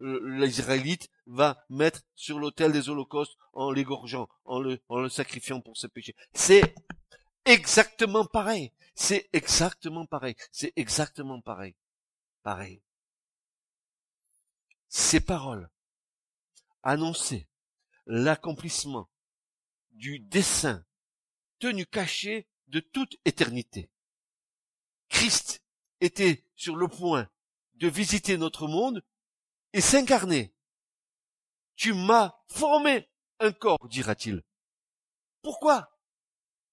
l'Israélite 0.00 1.10
va 1.26 1.62
mettre 1.68 2.00
sur 2.14 2.38
l'autel 2.38 2.72
des 2.72 2.88
holocaustes 2.88 3.36
en 3.52 3.70
l'égorgeant, 3.70 4.26
en 4.46 4.58
le, 4.58 4.80
en 4.88 5.00
le 5.00 5.10
sacrifiant 5.10 5.60
pour 5.60 5.76
ses 5.76 5.88
péchés. 5.88 6.16
C'est 6.32 6.74
exactement 7.44 8.24
pareil. 8.24 8.72
C'est 8.94 9.28
exactement 9.34 10.06
pareil. 10.06 10.36
C'est 10.52 10.72
exactement 10.76 11.42
pareil. 11.42 11.74
Pareil. 12.42 12.80
ces 14.88 15.20
paroles 15.20 15.68
annonçaient 16.82 17.46
l'accomplissement 18.06 19.10
du 19.90 20.18
dessein 20.18 20.82
tenu 21.58 21.84
caché 21.84 22.48
de 22.68 22.80
toute 22.80 23.18
éternité. 23.26 23.90
Christ 25.10 25.65
était 26.00 26.44
sur 26.54 26.76
le 26.76 26.88
point 26.88 27.28
de 27.74 27.88
visiter 27.88 28.38
notre 28.38 28.66
monde 28.66 29.02
et 29.72 29.80
s'incarner. 29.80 30.54
Tu 31.76 31.92
m'as 31.92 32.34
formé 32.48 33.08
un 33.38 33.52
corps, 33.52 33.88
dira-t-il. 33.88 34.42
Pourquoi? 35.42 35.92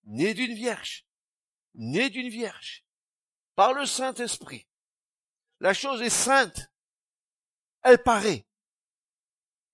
Né 0.05 0.33
d'une 0.33 0.53
vierge, 0.53 1.05
né 1.75 2.09
d'une 2.09 2.29
vierge, 2.29 2.85
par 3.55 3.73
le 3.73 3.85
Saint-Esprit. 3.85 4.67
La 5.59 5.73
chose 5.73 6.01
est 6.01 6.09
sainte, 6.09 6.71
elle 7.83 8.01
paraît. 8.01 8.45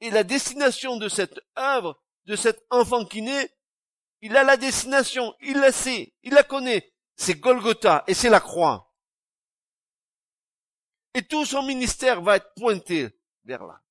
Et 0.02 0.10
la 0.10 0.24
destination 0.24 0.98
de 0.98 1.10
cette 1.10 1.40
œuvre, 1.58 2.02
de 2.26 2.36
cet 2.36 2.66
enfant 2.70 3.06
qui 3.06 3.22
naît, 3.22 3.54
il 4.22 4.36
a 4.36 4.44
la 4.44 4.58
destination, 4.58 5.36
il 5.42 5.58
la 5.58 5.72
sait, 5.72 6.14
il 6.24 6.34
la 6.34 6.44
connaît. 6.44 6.94
C'est 7.16 7.36
Golgotha 7.36 8.04
et 8.08 8.14
c'est 8.14 8.30
la 8.30 8.40
croix. 8.40 8.89
Et 11.14 11.24
tout 11.24 11.46
son 11.46 11.64
ministère 11.64 12.22
va 12.22 12.38
être 12.38 12.54
pointé 12.56 13.10
vers 13.46 13.66
là. 13.66 13.82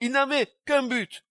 Il 0.00 0.12
n'avait 0.12 0.46
qu'un 0.64 0.86
but, 0.86 1.24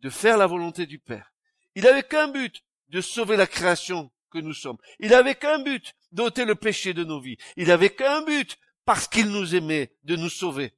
de 0.00 0.10
faire 0.10 0.38
la 0.38 0.46
volonté 0.46 0.86
du 0.86 0.98
Père. 0.98 1.32
Il 1.74 1.84
n'avait 1.84 2.02
qu'un 2.02 2.28
but, 2.28 2.64
de 2.88 3.00
sauver 3.00 3.36
la 3.36 3.46
création 3.46 4.10
que 4.30 4.38
nous 4.38 4.54
sommes. 4.54 4.78
Il 4.98 5.10
n'avait 5.10 5.34
qu'un 5.34 5.58
but, 5.58 5.94
d'ôter 6.12 6.44
le 6.44 6.54
péché 6.54 6.94
de 6.94 7.04
nos 7.04 7.20
vies. 7.20 7.36
Il 7.56 7.68
n'avait 7.68 7.94
qu'un 7.94 8.22
but, 8.22 8.58
parce 8.84 9.06
qu'il 9.06 9.28
nous 9.28 9.54
aimait, 9.54 9.94
de 10.04 10.16
nous 10.16 10.30
sauver. 10.30 10.74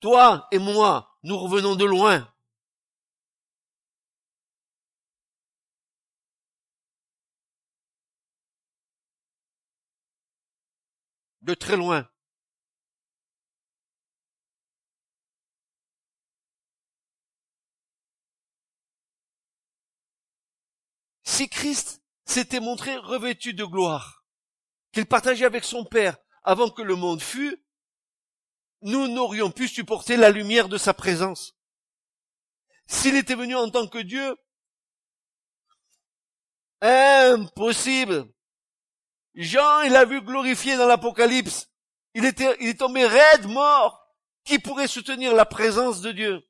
Toi 0.00 0.46
et 0.52 0.58
moi, 0.58 1.18
nous 1.22 1.38
revenons 1.38 1.76
de 1.76 1.86
loin. 1.86 2.30
De 11.44 11.52
très 11.52 11.76
loin. 11.76 12.08
Si 21.22 21.50
Christ 21.50 22.02
s'était 22.24 22.60
montré 22.60 22.96
revêtu 22.96 23.52
de 23.52 23.66
gloire, 23.66 24.24
qu'il 24.92 25.04
partageait 25.04 25.44
avec 25.44 25.64
son 25.64 25.84
Père 25.84 26.16
avant 26.44 26.70
que 26.70 26.80
le 26.80 26.96
monde 26.96 27.20
fût, 27.20 27.62
nous 28.80 29.06
n'aurions 29.08 29.50
pu 29.50 29.68
supporter 29.68 30.16
la 30.16 30.30
lumière 30.30 30.70
de 30.70 30.78
sa 30.78 30.94
présence. 30.94 31.58
S'il 32.86 33.16
était 33.16 33.34
venu 33.34 33.54
en 33.54 33.68
tant 33.68 33.86
que 33.86 33.98
Dieu, 33.98 34.34
impossible. 36.80 38.33
Jean, 39.34 39.82
il 39.82 39.96
a 39.96 40.04
vu 40.04 40.20
glorifié 40.22 40.76
dans 40.76 40.86
l'Apocalypse. 40.86 41.68
Il 42.14 42.24
était, 42.24 42.56
il 42.60 42.68
est 42.68 42.78
tombé 42.78 43.04
raide, 43.06 43.46
mort. 43.46 44.00
Qui 44.44 44.58
pourrait 44.58 44.88
soutenir 44.88 45.34
la 45.34 45.46
présence 45.46 46.00
de 46.00 46.12
Dieu? 46.12 46.46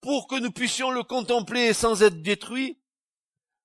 Pour 0.00 0.26
que 0.26 0.36
nous 0.36 0.50
puissions 0.50 0.90
le 0.90 1.02
contempler 1.02 1.72
sans 1.72 2.02
être 2.02 2.22
détruits, 2.22 2.80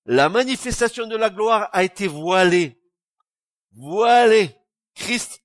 la 0.05 0.29
manifestation 0.29 1.07
de 1.07 1.15
la 1.15 1.29
gloire 1.29 1.69
a 1.73 1.83
été 1.83 2.07
voilée. 2.07 2.81
Voilée. 3.71 4.55
Christ, 4.93 5.41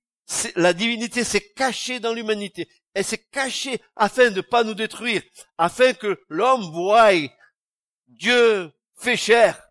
la 0.55 0.73
divinité 0.73 1.23
s'est 1.23 1.53
cachée 1.53 1.99
dans 1.99 2.13
l'humanité. 2.13 2.69
Elle 2.93 3.05
s'est 3.05 3.23
cachée 3.31 3.81
afin 3.95 4.31
de 4.31 4.37
ne 4.37 4.41
pas 4.41 4.63
nous 4.63 4.73
détruire, 4.73 5.21
afin 5.57 5.93
que 5.93 6.19
l'homme 6.27 6.71
voie 6.71 7.11
Dieu 8.07 8.71
fait 8.95 9.17
chair. 9.17 9.61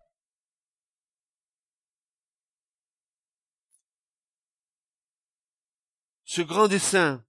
Ce 6.23 6.41
grand 6.41 6.67
dessein 6.67 7.25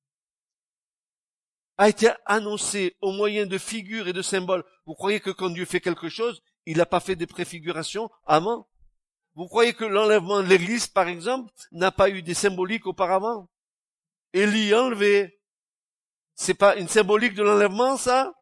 a 1.79 1.89
été 1.89 2.11
annoncé 2.27 2.99
au 3.01 3.13
moyen 3.13 3.47
de 3.47 3.57
figures 3.57 4.07
et 4.07 4.13
de 4.13 4.21
symboles. 4.21 4.65
Vous 4.85 4.95
croyez 4.95 5.21
que 5.21 5.31
quand 5.31 5.49
Dieu 5.49 5.65
fait 5.65 5.81
quelque 5.81 6.11
chose, 6.11 6.43
il 6.67 6.77
n'a 6.77 6.85
pas 6.85 7.01
fait 7.01 7.17
des 7.17 7.27
préfigurations 7.27 8.11
avant? 8.27 8.69
Vous 9.35 9.49
croyez 9.49 9.73
que 9.73 9.87
l'enlèvement 9.87 10.43
de 10.43 10.49
l'église, 10.49 10.87
par 10.87 11.09
exemple, 11.09 11.51
n'a 11.73 11.91
pas 11.91 12.11
eu 12.11 12.23
des 12.23 12.35
symboliques 12.35 12.87
auparavant? 12.87 13.49
Élie 14.35 14.75
enlevé. 14.75 15.40
C'est 16.43 16.55
pas 16.55 16.77
une 16.77 16.89
symbolique 16.89 17.35
de 17.35 17.43
l'enlèvement, 17.43 17.99
ça? 17.99 18.33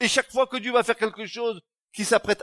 Et 0.00 0.08
chaque 0.08 0.32
fois 0.32 0.48
que 0.48 0.56
Dieu 0.56 0.72
va 0.72 0.82
faire 0.82 0.96
quelque 0.96 1.24
chose 1.24 1.62
qu'il 1.92 2.04
s'apprête 2.04 2.42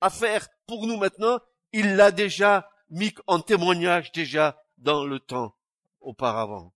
à 0.00 0.08
faire 0.08 0.48
pour 0.66 0.86
nous 0.86 0.96
maintenant, 0.96 1.38
il 1.72 1.94
l'a 1.94 2.10
déjà 2.10 2.70
mis 2.88 3.14
en 3.26 3.40
témoignage 3.40 4.10
déjà 4.12 4.58
dans 4.78 5.04
le 5.04 5.20
temps 5.20 5.54
auparavant. 6.00 6.72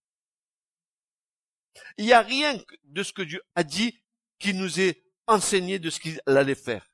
Il 1.96 2.04
n'y 2.04 2.12
a 2.12 2.20
rien 2.20 2.62
de 2.84 3.02
ce 3.02 3.14
que 3.14 3.22
Dieu 3.22 3.40
a 3.54 3.64
dit 3.64 3.98
qui 4.38 4.52
nous 4.52 4.78
est 4.78 5.02
enseigné 5.26 5.78
de 5.78 5.88
ce 5.88 5.98
qu'il 5.98 6.20
allait 6.26 6.54
faire. 6.54 6.92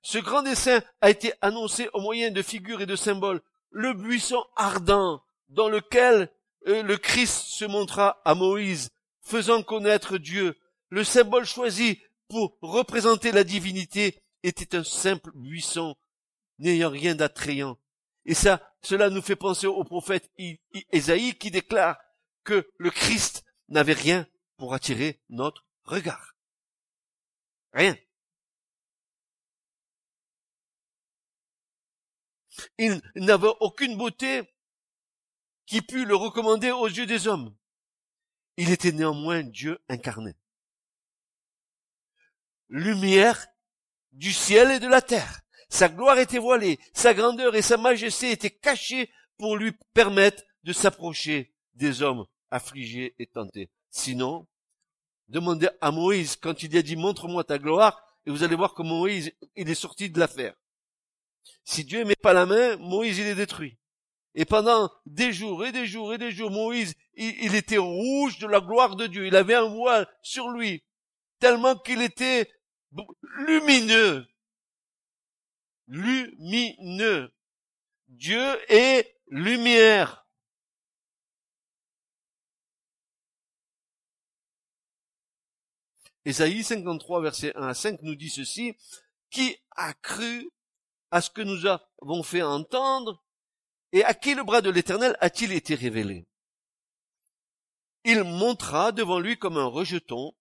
Ce 0.00 0.16
grand 0.16 0.42
dessein 0.42 0.80
a 1.02 1.10
été 1.10 1.34
annoncé 1.42 1.90
au 1.92 2.00
moyen 2.00 2.30
de 2.30 2.40
figures 2.40 2.80
et 2.80 2.86
de 2.86 2.96
symboles. 2.96 3.42
Le 3.78 3.92
buisson 3.92 4.42
ardent 4.56 5.22
dans 5.50 5.68
lequel 5.68 6.32
euh, 6.66 6.82
le 6.82 6.96
Christ 6.96 7.42
se 7.48 7.66
montra 7.66 8.22
à 8.24 8.34
Moïse, 8.34 8.88
faisant 9.20 9.62
connaître 9.62 10.16
Dieu. 10.16 10.58
Le 10.88 11.04
symbole 11.04 11.44
choisi 11.44 12.00
pour 12.26 12.56
représenter 12.62 13.32
la 13.32 13.44
divinité 13.44 14.18
était 14.42 14.74
un 14.76 14.82
simple 14.82 15.30
buisson, 15.34 15.94
n'ayant 16.58 16.88
rien 16.88 17.14
d'attrayant. 17.14 17.76
Et 18.24 18.32
ça, 18.32 18.62
cela 18.80 19.10
nous 19.10 19.20
fait 19.20 19.36
penser 19.36 19.66
au 19.66 19.84
prophète 19.84 20.30
Isaïe 20.90 21.34
qui 21.34 21.50
déclare 21.50 21.98
que 22.44 22.66
le 22.78 22.90
Christ 22.90 23.44
n'avait 23.68 23.92
rien 23.92 24.26
pour 24.56 24.72
attirer 24.72 25.20
notre 25.28 25.66
regard. 25.84 26.34
Rien. 27.74 27.94
Il 32.78 33.00
n'avait 33.14 33.48
aucune 33.60 33.96
beauté 33.96 34.42
qui 35.66 35.82
pût 35.82 36.04
le 36.04 36.16
recommander 36.16 36.70
aux 36.70 36.86
yeux 36.86 37.06
des 37.06 37.26
hommes. 37.26 37.54
Il 38.56 38.70
était 38.70 38.92
néanmoins 38.92 39.42
Dieu 39.42 39.78
incarné. 39.88 40.34
Lumière 42.68 43.46
du 44.12 44.32
ciel 44.32 44.70
et 44.70 44.80
de 44.80 44.88
la 44.88 45.02
terre. 45.02 45.42
Sa 45.68 45.88
gloire 45.88 46.18
était 46.18 46.38
voilée, 46.38 46.78
sa 46.94 47.12
grandeur 47.12 47.54
et 47.54 47.62
sa 47.62 47.76
majesté 47.76 48.30
étaient 48.30 48.50
cachées 48.50 49.10
pour 49.36 49.56
lui 49.56 49.72
permettre 49.92 50.42
de 50.62 50.72
s'approcher 50.72 51.52
des 51.74 52.02
hommes 52.02 52.26
affligés 52.50 53.14
et 53.18 53.26
tentés. 53.26 53.70
Sinon, 53.90 54.46
demandez 55.28 55.68
à 55.80 55.90
Moïse 55.90 56.36
quand 56.36 56.62
il 56.62 56.76
a 56.76 56.82
dit 56.82 56.96
montre-moi 56.96 57.44
ta 57.44 57.58
gloire 57.58 58.02
et 58.24 58.30
vous 58.30 58.42
allez 58.42 58.56
voir 58.56 58.74
que 58.74 58.82
Moïse, 58.82 59.32
il 59.54 59.68
est 59.68 59.74
sorti 59.74 60.10
de 60.10 60.18
l'affaire. 60.18 60.54
Si 61.64 61.84
Dieu 61.84 62.04
met 62.04 62.16
pas 62.16 62.32
la 62.32 62.46
main, 62.46 62.76
Moïse 62.76 63.18
il 63.18 63.26
est 63.26 63.34
détruit. 63.34 63.78
Et 64.34 64.44
pendant 64.44 64.90
des 65.06 65.32
jours 65.32 65.64
et 65.64 65.72
des 65.72 65.86
jours 65.86 66.12
et 66.12 66.18
des 66.18 66.30
jours, 66.30 66.50
Moïse, 66.50 66.94
il, 67.14 67.54
était 67.54 67.78
rouge 67.78 68.38
de 68.38 68.46
la 68.46 68.60
gloire 68.60 68.94
de 68.94 69.06
Dieu. 69.06 69.26
Il 69.26 69.34
avait 69.34 69.54
un 69.54 69.68
voile 69.68 70.06
sur 70.20 70.50
lui, 70.50 70.84
tellement 71.38 71.74
qu'il 71.74 72.02
était 72.02 72.50
lumineux. 73.38 74.26
Lumineux. 75.86 77.32
Dieu 78.08 78.58
est 78.68 79.16
lumière. 79.28 80.26
Ésaïe 86.26 86.62
53, 86.62 87.22
verset 87.22 87.56
1 87.56 87.68
à 87.68 87.72
5 87.74 88.02
nous 88.02 88.16
dit 88.16 88.30
ceci, 88.30 88.76
qui 89.30 89.56
a 89.70 89.94
cru 89.94 90.50
à 91.10 91.20
ce 91.20 91.30
que 91.30 91.42
nous 91.42 91.66
avons 91.66 92.22
fait 92.22 92.42
entendre, 92.42 93.22
et 93.92 94.04
à 94.04 94.14
qui 94.14 94.34
le 94.34 94.44
bras 94.44 94.60
de 94.60 94.70
l'Éternel 94.70 95.16
a-t-il 95.20 95.52
été 95.52 95.74
révélé 95.74 96.26
Il 98.04 98.24
montra 98.24 98.92
devant 98.92 99.18
lui 99.18 99.38
comme 99.38 99.56
un 99.56 99.66
rejeton, 99.66 100.34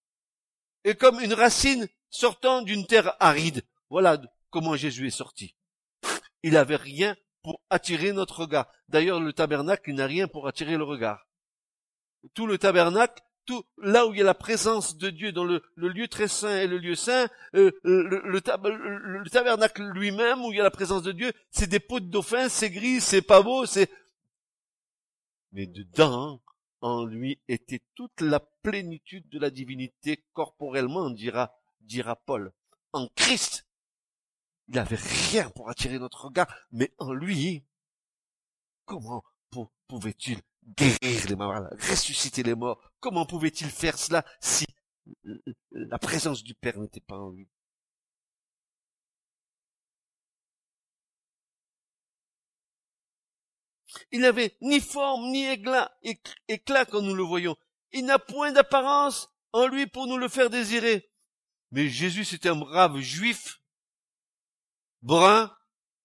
et 0.84 0.95
comme 0.95 1.19
une 1.19 1.34
racine 1.34 1.88
sortant 2.10 2.62
d'une 2.62 2.86
terre 2.86 3.15
aride. 3.19 3.63
Voilà 3.89 4.17
comment 4.49 4.75
Jésus 4.75 5.08
est 5.08 5.12
sorti. 5.12 5.56
Il 6.43 6.58
avait 6.58 6.75
rien 6.75 7.15
pour 7.43 7.62
attirer 7.69 8.12
notre 8.12 8.39
regard. 8.39 8.71
D'ailleurs, 8.88 9.19
le 9.19 9.34
tabernacle 9.34 9.91
n'a 9.93 10.06
rien 10.06 10.28
pour 10.28 10.47
attirer 10.47 10.78
le 10.78 10.84
regard. 10.84 11.28
Tout 12.34 12.47
le 12.47 12.58
tabernacle, 12.58 13.21
tout 13.45 13.63
là 13.77 14.08
où 14.08 14.13
il 14.13 14.17
y 14.17 14.21
a 14.21 14.25
la 14.25 14.34
présence 14.34 14.97
de 14.97 15.10
Dieu 15.10 15.31
dans 15.31 15.43
le, 15.43 15.62
lieu 15.75 16.08
très 16.08 16.27
saint 16.27 16.58
et 16.62 16.67
le 16.67 16.77
lieu 16.77 16.95
saint, 16.95 17.27
euh, 17.55 17.71
le, 17.84 19.29
tabernacle 19.29 19.84
lui-même 19.93 20.43
où 20.43 20.51
il 20.51 20.58
y 20.58 20.60
a 20.60 20.63
la 20.63 20.71
présence 20.71 21.03
de 21.03 21.12
Dieu, 21.12 21.31
c'est 21.51 21.69
des 21.69 21.79
pots 21.79 21.99
de 21.99 22.10
dauphin, 22.10 22.49
c'est 22.49 22.69
gris, 22.69 23.01
c'est 23.01 23.21
pas 23.21 23.41
beau, 23.41 23.65
c'est 23.65 23.89
mais 25.55 25.67
dedans, 25.67 26.41
en 26.81 27.05
lui 27.05 27.39
était 27.47 27.81
toute 27.95 28.19
la 28.19 28.41
plénitude 28.41 29.29
de 29.29 29.39
la 29.39 29.49
divinité 29.49 30.25
corporellement, 30.34 31.10
dira, 31.10 31.58
dira 31.79 32.17
Paul. 32.17 32.51
En 32.91 33.08
Christ, 33.15 33.65
il 34.67 34.75
n'avait 34.75 34.97
rien 34.97 35.49
pour 35.51 35.69
attirer 35.69 35.97
notre 35.97 36.25
regard, 36.25 36.53
mais 36.73 36.91
en 36.97 37.13
lui, 37.13 37.63
comment 38.84 39.23
pouvait-il 39.88 40.41
guérir 40.65 41.25
les 41.28 41.36
morts, 41.36 41.63
ressusciter 41.89 42.43
les 42.43 42.56
morts 42.56 42.80
Comment 42.99 43.25
pouvait-il 43.25 43.69
faire 43.69 43.97
cela 43.97 44.25
si 44.39 44.65
la 45.71 45.99
présence 45.99 46.43
du 46.43 46.56
Père 46.56 46.80
n'était 46.80 46.99
pas 46.99 47.17
en 47.17 47.30
lui? 47.30 47.47
Il 54.12 54.21
n'avait 54.21 54.58
ni 54.62 54.82
forme 54.82 55.32
ni 55.32 55.45
éclat, 55.45 55.95
éclat 56.47 56.86
quand 56.86 57.01
nous 57.01 57.15
le 57.15 57.23
voyons. 57.23 57.56
Il 57.91 58.06
n'a 58.06 58.19
point 58.19 58.51
d'apparence 58.51 59.30
en 59.54 59.67
lui 59.67 59.88
pour 59.88 60.08
nous 60.08 60.17
le 60.17 60.28
faire 60.28 60.49
désirer. 60.49 61.10
Mais 61.71 61.88
Jésus, 61.88 62.25
c'était 62.25 62.49
un 62.49 62.56
brave 62.56 62.99
juif, 62.99 63.62
brun, 65.01 65.56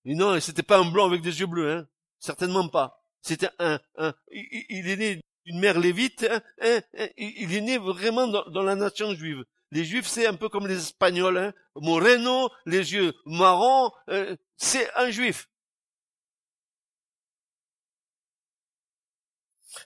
et 0.05 0.15
non, 0.15 0.39
c'était 0.41 0.63
pas 0.63 0.79
un 0.79 0.91
blanc 0.91 1.07
avec 1.07 1.23
des 1.23 1.41
yeux 1.41 1.47
bleus, 1.47 1.71
hein. 1.71 1.89
Certainement 2.19 2.69
pas. 2.69 3.00
C'était 3.23 3.51
un, 3.59 3.79
un, 3.97 4.15
il, 4.31 4.89
est 4.89 4.97
né 4.97 5.21
d'une 5.45 5.61
mère 5.61 5.79
lévite, 5.79 6.27
hein, 6.31 6.41
hein, 6.63 6.81
hein. 6.99 7.09
il 7.17 7.55
est 7.55 7.61
né 7.61 7.79
vraiment 7.79 8.27
dans, 8.27 8.63
la 8.63 8.75
nation 8.75 9.15
juive. 9.15 9.45
Les 9.73 9.85
juifs, 9.85 10.07
c'est 10.07 10.27
un 10.27 10.35
peu 10.35 10.49
comme 10.49 10.67
les 10.67 10.79
espagnols, 10.79 11.39
hein. 11.39 11.53
Moreno, 11.77 12.51
les 12.67 12.93
yeux 12.93 13.15
marrons, 13.25 13.93
euh, 14.09 14.35
c'est 14.57 14.91
un 14.97 15.11
juif. 15.11 15.49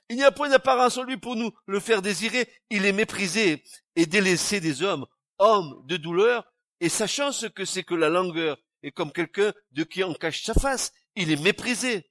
Il 0.09 0.17
n'y 0.17 0.25
a 0.25 0.33
point 0.33 0.49
d'apparence 0.49 0.97
en 0.97 1.03
lui 1.03 1.17
pour 1.17 1.37
nous 1.37 1.53
le 1.67 1.81
faire 1.81 2.03
désirer. 2.03 2.49
Il 2.71 2.87
est 2.87 2.93
méprisé 2.93 3.63
et 3.97 4.07
délaissé 4.07 4.61
des 4.61 4.83
hommes, 4.83 5.07
homme 5.39 5.85
de 5.87 5.97
douleur, 5.97 6.45
et 6.81 6.89
sachant 6.89 7.33
ce 7.33 7.47
que 7.47 7.65
c'est 7.65 7.85
que 7.85 7.95
la 7.95 8.09
langueur, 8.09 8.59
et 8.83 8.93
comme 8.93 9.13
quelqu'un 9.13 9.53
de 9.73 9.85
qui 9.85 10.05
on 10.05 10.15
cache 10.15 10.43
sa 10.43 10.55
face, 10.55 10.93
il 11.17 11.31
est 11.31 11.43
méprisé. 11.43 12.07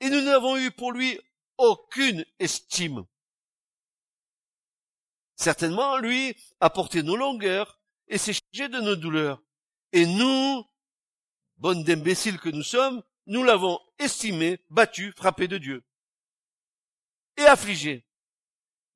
Et 0.00 0.10
nous 0.10 0.22
n'avons 0.22 0.56
eu 0.56 0.70
pour 0.70 0.92
lui 0.92 1.18
aucune 1.58 2.24
estime. 2.38 3.04
Certainement, 5.36 5.98
lui 5.98 6.34
a 6.60 6.70
porté 6.70 7.02
nos 7.02 7.16
longueurs 7.16 7.78
et 8.08 8.18
s'est 8.18 8.34
chargé 8.34 8.68
de 8.68 8.80
nos 8.80 8.96
douleurs. 8.96 9.42
Et 9.92 10.06
nous, 10.06 10.64
bonnes 11.58 11.84
d'imbéciles 11.84 12.38
que 12.38 12.48
nous 12.48 12.62
sommes, 12.62 13.02
nous 13.26 13.44
l'avons 13.44 13.78
estimé, 13.98 14.60
battu, 14.70 15.12
frappé 15.12 15.48
de 15.48 15.58
Dieu 15.58 15.84
et 17.36 17.46
affligé. 17.46 18.04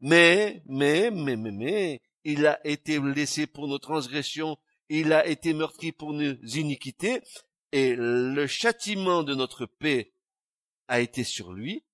Mais, 0.00 0.62
mais, 0.66 1.10
mais, 1.10 1.36
mais, 1.36 1.50
mais, 1.50 2.02
il 2.24 2.46
a 2.46 2.60
été 2.66 2.98
blessé 2.98 3.46
pour 3.46 3.68
nos 3.68 3.78
transgressions, 3.78 4.58
il 4.88 5.12
a 5.12 5.26
été 5.26 5.52
meurtri 5.54 5.92
pour 5.92 6.12
nos 6.12 6.34
iniquités, 6.42 7.22
et 7.72 7.94
le 7.96 8.46
châtiment 8.46 9.22
de 9.22 9.34
notre 9.34 9.66
paix 9.66 10.12
a 10.88 11.00
été 11.00 11.24
sur 11.24 11.52
lui, 11.52 11.84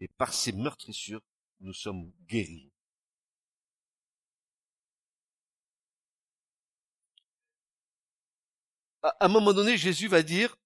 et 0.00 0.08
par 0.08 0.32
ses 0.32 0.52
meurtrissures, 0.52 1.22
nous 1.60 1.72
sommes 1.72 2.12
guéris. 2.26 2.70
À 9.02 9.26
un 9.26 9.28
moment 9.28 9.52
donné, 9.52 9.76
Jésus 9.76 10.08
va 10.08 10.22
dire, 10.22 10.56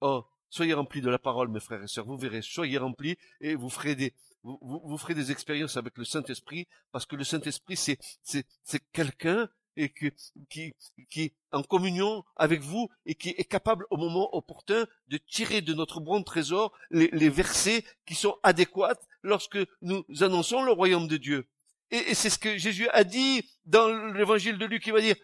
oh, 0.00 0.24
Soyez 0.48 0.74
remplis 0.74 1.00
de 1.00 1.10
la 1.10 1.18
parole, 1.18 1.48
mes 1.48 1.60
frères 1.60 1.82
et 1.82 1.88
sœurs. 1.88 2.06
Vous 2.06 2.16
verrez, 2.16 2.40
soyez 2.40 2.78
remplis 2.78 3.16
et 3.40 3.54
vous 3.56 3.68
ferez 3.68 3.94
des, 3.94 4.14
vous, 4.42 4.96
ferez 4.96 5.14
des 5.14 5.30
expériences 5.30 5.76
avec 5.76 5.98
le 5.98 6.04
Saint-Esprit, 6.04 6.66
parce 6.92 7.04
que 7.04 7.16
le 7.16 7.24
Saint-Esprit, 7.24 7.76
c'est, 7.76 7.98
c'est, 8.22 8.46
c'est 8.62 8.80
quelqu'un 8.92 9.48
et 9.76 9.92
qui, 9.92 10.10
qui, 10.48 10.74
qui 11.10 11.22
est 11.22 11.34
en 11.52 11.62
communion 11.62 12.24
avec 12.36 12.60
vous 12.60 12.88
et 13.04 13.14
qui 13.14 13.30
est 13.30 13.44
capable 13.44 13.86
au 13.90 13.96
moment 13.96 14.34
opportun 14.34 14.86
de 15.08 15.18
tirer 15.18 15.60
de 15.60 15.74
notre 15.74 16.00
bon 16.00 16.22
trésor 16.22 16.72
les, 16.90 17.08
les 17.12 17.28
versets 17.28 17.84
qui 18.06 18.14
sont 18.14 18.36
adéquats 18.42 18.98
lorsque 19.22 19.58
nous 19.82 20.04
annonçons 20.20 20.62
le 20.62 20.72
royaume 20.72 21.08
de 21.08 21.16
Dieu. 21.16 21.48
Et, 21.90 22.10
et 22.10 22.14
c'est 22.14 22.30
ce 22.30 22.38
que 22.38 22.56
Jésus 22.56 22.88
a 22.88 23.04
dit 23.04 23.48
dans 23.64 23.88
l'évangile 24.12 24.58
de 24.58 24.66
Luc, 24.66 24.86
il 24.86 24.92
va 24.92 25.00
dire 25.00 25.16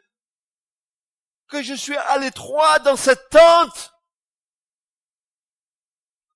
que 1.49 1.63
je 1.63 1.75
suis 1.75 1.97
à 1.97 2.19
l'étroit 2.19 2.79
dans 2.81 2.97
cette 2.97 3.29
tente 3.31 3.93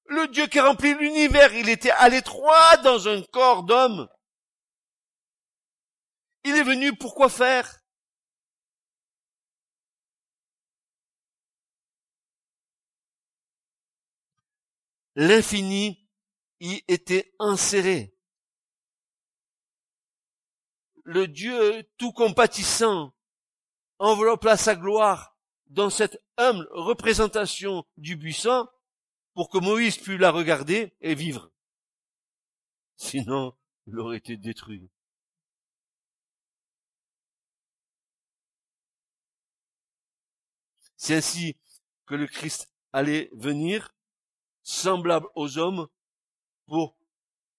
le 0.08 0.28
Dieu 0.28 0.46
qui 0.46 0.60
remplit 0.60 0.94
l'univers, 0.94 1.52
il 1.54 1.68
était 1.68 1.90
à 1.90 2.08
l'étroit 2.08 2.76
dans 2.78 3.08
un 3.08 3.22
corps 3.22 3.64
d'homme. 3.64 4.08
Il 6.44 6.54
est 6.54 6.62
venu 6.62 6.96
pour 6.96 7.14
quoi 7.14 7.28
faire? 7.28 7.75
L'infini 15.16 16.06
y 16.60 16.84
était 16.88 17.34
inséré. 17.38 18.14
Le 21.04 21.26
Dieu 21.26 21.88
tout 21.96 22.12
compatissant 22.12 23.14
enveloppa 23.98 24.58
sa 24.58 24.76
gloire 24.76 25.38
dans 25.68 25.88
cette 25.88 26.22
humble 26.36 26.68
représentation 26.70 27.86
du 27.96 28.16
buisson 28.16 28.68
pour 29.32 29.48
que 29.48 29.56
Moïse 29.56 29.96
pût 29.96 30.18
la 30.18 30.30
regarder 30.30 30.94
et 31.00 31.14
vivre. 31.14 31.50
Sinon, 32.96 33.56
il 33.86 33.98
aurait 33.98 34.18
été 34.18 34.36
détruit. 34.36 34.90
C'est 40.98 41.16
ainsi 41.16 41.56
que 42.04 42.14
le 42.14 42.26
Christ 42.26 42.70
allait 42.92 43.30
venir, 43.32 43.95
semblable 44.66 45.28
aux 45.36 45.58
hommes, 45.58 45.86
pour 46.66 46.98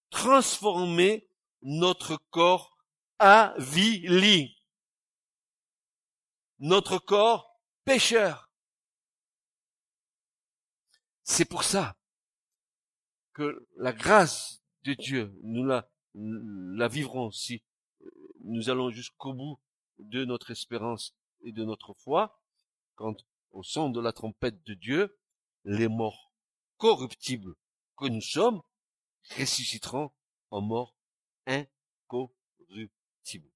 transformer 0.10 1.30
notre 1.62 2.18
corps 2.32 2.78
avili. 3.18 4.58
Notre 6.60 7.00
corps 7.00 7.62
pécheur. 7.86 8.52
C'est 11.24 11.46
pour 11.46 11.64
ça 11.64 11.96
que 13.34 13.66
la 13.78 13.94
grâce 13.94 14.62
de 14.84 14.94
Dieu, 14.94 15.34
nous 15.44 15.64
la, 15.64 15.90
la 16.14 16.90
vivrons 16.90 17.32
si 17.32 17.64
nous 18.42 18.70
allons 18.70 18.90
jusqu'au 18.90 19.34
bout 19.34 19.60
de 20.00 20.26
notre 20.26 20.52
espérance 20.52 21.16
et 21.42 21.54
de 21.54 21.64
notre 21.64 21.94
foi, 21.94 22.42
quand 22.96 23.16
au 23.52 23.64
son 23.64 23.92
de 23.92 24.02
la 24.02 24.12
trompette 24.12 24.62
de 24.66 24.74
Dieu, 24.74 25.18
les 25.64 25.88
morts 25.88 26.27
corruptibles 26.78 27.56
que 27.98 28.06
nous 28.06 28.22
sommes 28.22 28.62
ressusciteront 29.38 30.12
en 30.52 30.62
mort 30.62 30.96
incorruptible. 31.46 33.52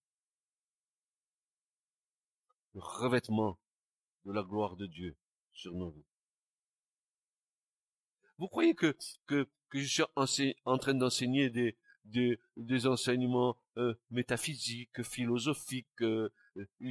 Le 2.73 2.81
revêtement 2.81 3.59
de 4.25 4.31
la 4.31 4.43
gloire 4.43 4.75
de 4.75 4.85
Dieu 4.85 5.15
sur 5.53 5.73
nos 5.73 5.91
vies. 5.91 6.05
Vous 8.37 8.47
croyez 8.47 8.75
que, 8.75 8.97
que, 9.27 9.47
que 9.69 9.79
je 9.79 9.87
suis 9.87 10.03
en 10.65 10.77
train 10.77 10.93
d'enseigner 10.93 11.49
des, 11.49 11.77
des, 12.05 12.39
des 12.57 12.87
enseignements 12.87 13.57
euh, 13.77 13.93
métaphysiques, 14.09 15.03
philosophiques, 15.03 16.01
euh, 16.01 16.29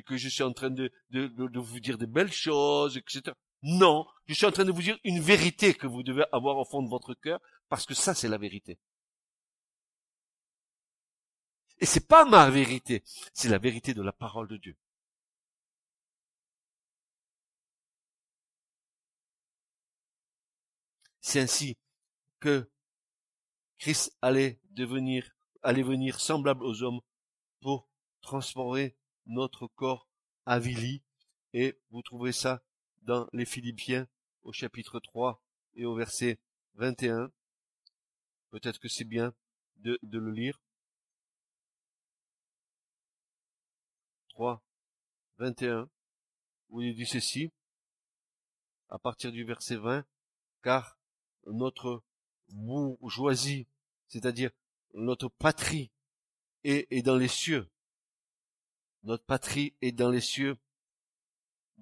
que 0.06 0.16
je 0.16 0.28
suis 0.28 0.42
en 0.42 0.52
train 0.52 0.70
de, 0.70 0.92
de, 1.10 1.26
de, 1.26 1.58
vous 1.58 1.80
dire 1.80 1.98
de 1.98 2.06
belles 2.06 2.32
choses, 2.32 2.96
etc. 2.96 3.36
Non, 3.62 4.06
je 4.26 4.34
suis 4.34 4.46
en 4.46 4.52
train 4.52 4.64
de 4.64 4.72
vous 4.72 4.82
dire 4.82 4.98
une 5.04 5.20
vérité 5.20 5.74
que 5.74 5.86
vous 5.86 6.02
devez 6.02 6.24
avoir 6.32 6.56
au 6.58 6.64
fond 6.64 6.82
de 6.82 6.88
votre 6.88 7.14
cœur, 7.14 7.40
parce 7.68 7.86
que 7.86 7.94
ça, 7.94 8.14
c'est 8.14 8.28
la 8.28 8.38
vérité. 8.38 8.78
Et 11.80 11.86
c'est 11.86 12.06
pas 12.06 12.24
ma 12.24 12.48
vérité, 12.50 13.02
c'est 13.34 13.48
la 13.48 13.58
vérité 13.58 13.94
de 13.94 14.02
la 14.02 14.12
parole 14.12 14.48
de 14.48 14.56
Dieu. 14.56 14.76
C'est 21.20 21.40
ainsi 21.40 21.76
que 22.40 22.70
Christ 23.78 24.16
allait 24.22 24.60
devenir, 24.70 25.30
allait 25.62 25.82
venir 25.82 26.20
semblable 26.20 26.64
aux 26.64 26.82
hommes 26.82 27.00
pour 27.60 27.88
transformer 28.20 28.96
notre 29.26 29.66
corps 29.66 30.08
avili. 30.46 31.02
Et 31.52 31.78
vous 31.90 32.02
trouvez 32.02 32.32
ça 32.32 32.62
dans 33.02 33.28
les 33.32 33.44
Philippiens 33.44 34.06
au 34.42 34.52
chapitre 34.52 35.00
3 35.00 35.42
et 35.74 35.84
au 35.84 35.94
verset 35.94 36.38
21. 36.74 37.30
Peut-être 38.50 38.78
que 38.78 38.88
c'est 38.88 39.04
bien 39.04 39.34
de, 39.76 39.98
de 40.02 40.18
le 40.18 40.30
lire. 40.30 40.60
3, 44.30 44.62
21, 45.38 45.88
où 46.70 46.80
il 46.80 46.94
dit 46.94 47.06
ceci, 47.06 47.52
à 48.88 48.98
partir 48.98 49.32
du 49.32 49.44
verset 49.44 49.76
20, 49.76 50.04
car 50.62 50.98
notre 51.46 52.02
bourgeoisie, 52.48 53.66
c'est-à-dire 54.08 54.50
notre 54.94 55.28
patrie, 55.28 55.90
est, 56.64 56.86
est 56.90 57.02
dans 57.02 57.16
les 57.16 57.28
cieux. 57.28 57.68
Notre 59.02 59.24
patrie 59.24 59.74
est 59.80 59.92
dans 59.92 60.10
les 60.10 60.20
cieux, 60.20 60.58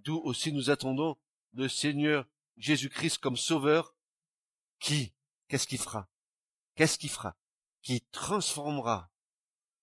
d'où 0.09 0.23
aussi 0.25 0.55
nous 0.55 0.71
attendons 0.71 1.19
le 1.53 1.69
Seigneur 1.69 2.27
Jésus-Christ 2.57 3.19
comme 3.19 3.37
sauveur, 3.37 3.95
qui, 4.79 5.13
qu'est-ce 5.49 5.67
qu'il 5.67 5.79
fera? 5.79 6.09
Qu'est-ce 6.77 6.97
qu'il 6.97 7.11
fera? 7.11 7.37
Qui 7.83 8.01
transformera 8.11 9.11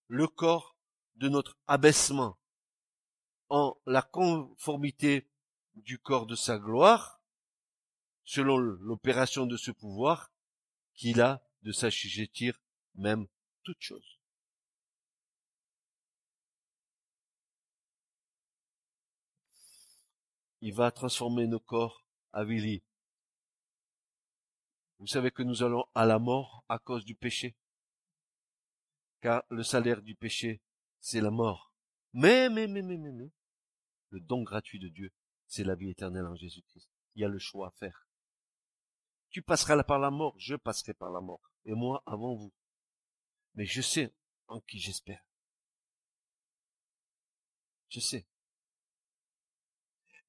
le 0.08 0.28
corps 0.28 0.76
de 1.18 1.30
notre 1.30 1.60
abaissement 1.68 2.40
en 3.50 3.78
la 3.86 4.02
conformité 4.02 5.30
du 5.76 6.00
corps 6.00 6.26
de 6.26 6.36
sa 6.36 6.58
gloire, 6.58 7.22
selon 8.24 8.58
l'opération 8.58 9.46
de 9.46 9.58
ce 9.58 9.70
pouvoir 9.70 10.32
qu'il 10.96 11.22
a 11.22 11.48
de 11.62 11.72
s'assujettir 11.72 12.60
même 12.96 13.28
toute 13.62 13.80
chose. 13.80 14.15
Il 20.62 20.74
va 20.74 20.92
transformer 20.92 21.48
nos 21.48 21.60
corps 21.60 22.06
avilis. 22.34 22.84
Vous 25.00 25.08
savez 25.08 25.32
que 25.32 25.44
nous 25.44 25.64
allons 25.64 25.86
à 25.94 26.06
la 26.06 26.20
mort 26.20 26.64
à 26.70 26.80
cause 26.80 27.06
du 27.06 27.16
péché. 27.16 27.56
Car 29.22 29.44
le 29.50 29.64
salaire 29.64 30.02
du 30.02 30.16
péché, 30.16 30.62
c'est 31.00 31.22
la 31.22 31.32
mort. 31.32 31.74
Mais, 32.14 32.50
mais, 32.50 32.68
mais, 32.68 32.82
mais, 32.82 32.98
mais, 32.98 33.12
mais, 33.12 33.32
le 34.10 34.20
don 34.20 34.44
gratuit 34.44 34.80
de 34.80 34.88
Dieu, 34.88 35.12
c'est 35.48 35.64
la 35.64 35.76
vie 35.76 35.90
éternelle 35.90 36.26
en 36.26 36.36
Jésus-Christ. 36.36 36.90
Il 37.16 37.22
y 37.22 37.26
a 37.26 37.28
le 37.28 37.40
choix 37.40 37.68
à 37.68 37.72
faire. 37.72 38.08
Tu 39.30 39.42
passeras 39.42 39.84
par 39.84 40.00
la 40.00 40.12
mort, 40.12 40.34
je 40.38 40.56
passerai 40.56 40.94
par 40.94 41.12
la 41.12 41.20
mort. 41.20 41.52
Et 41.66 41.74
moi 41.74 42.02
avant 42.06 42.36
vous. 42.36 42.54
Mais 43.56 43.66
je 43.66 43.82
sais 43.82 44.14
en 44.48 44.62
qui 44.62 44.80
j'espère. 44.80 45.26
Je 47.90 48.00
sais. 48.00 48.26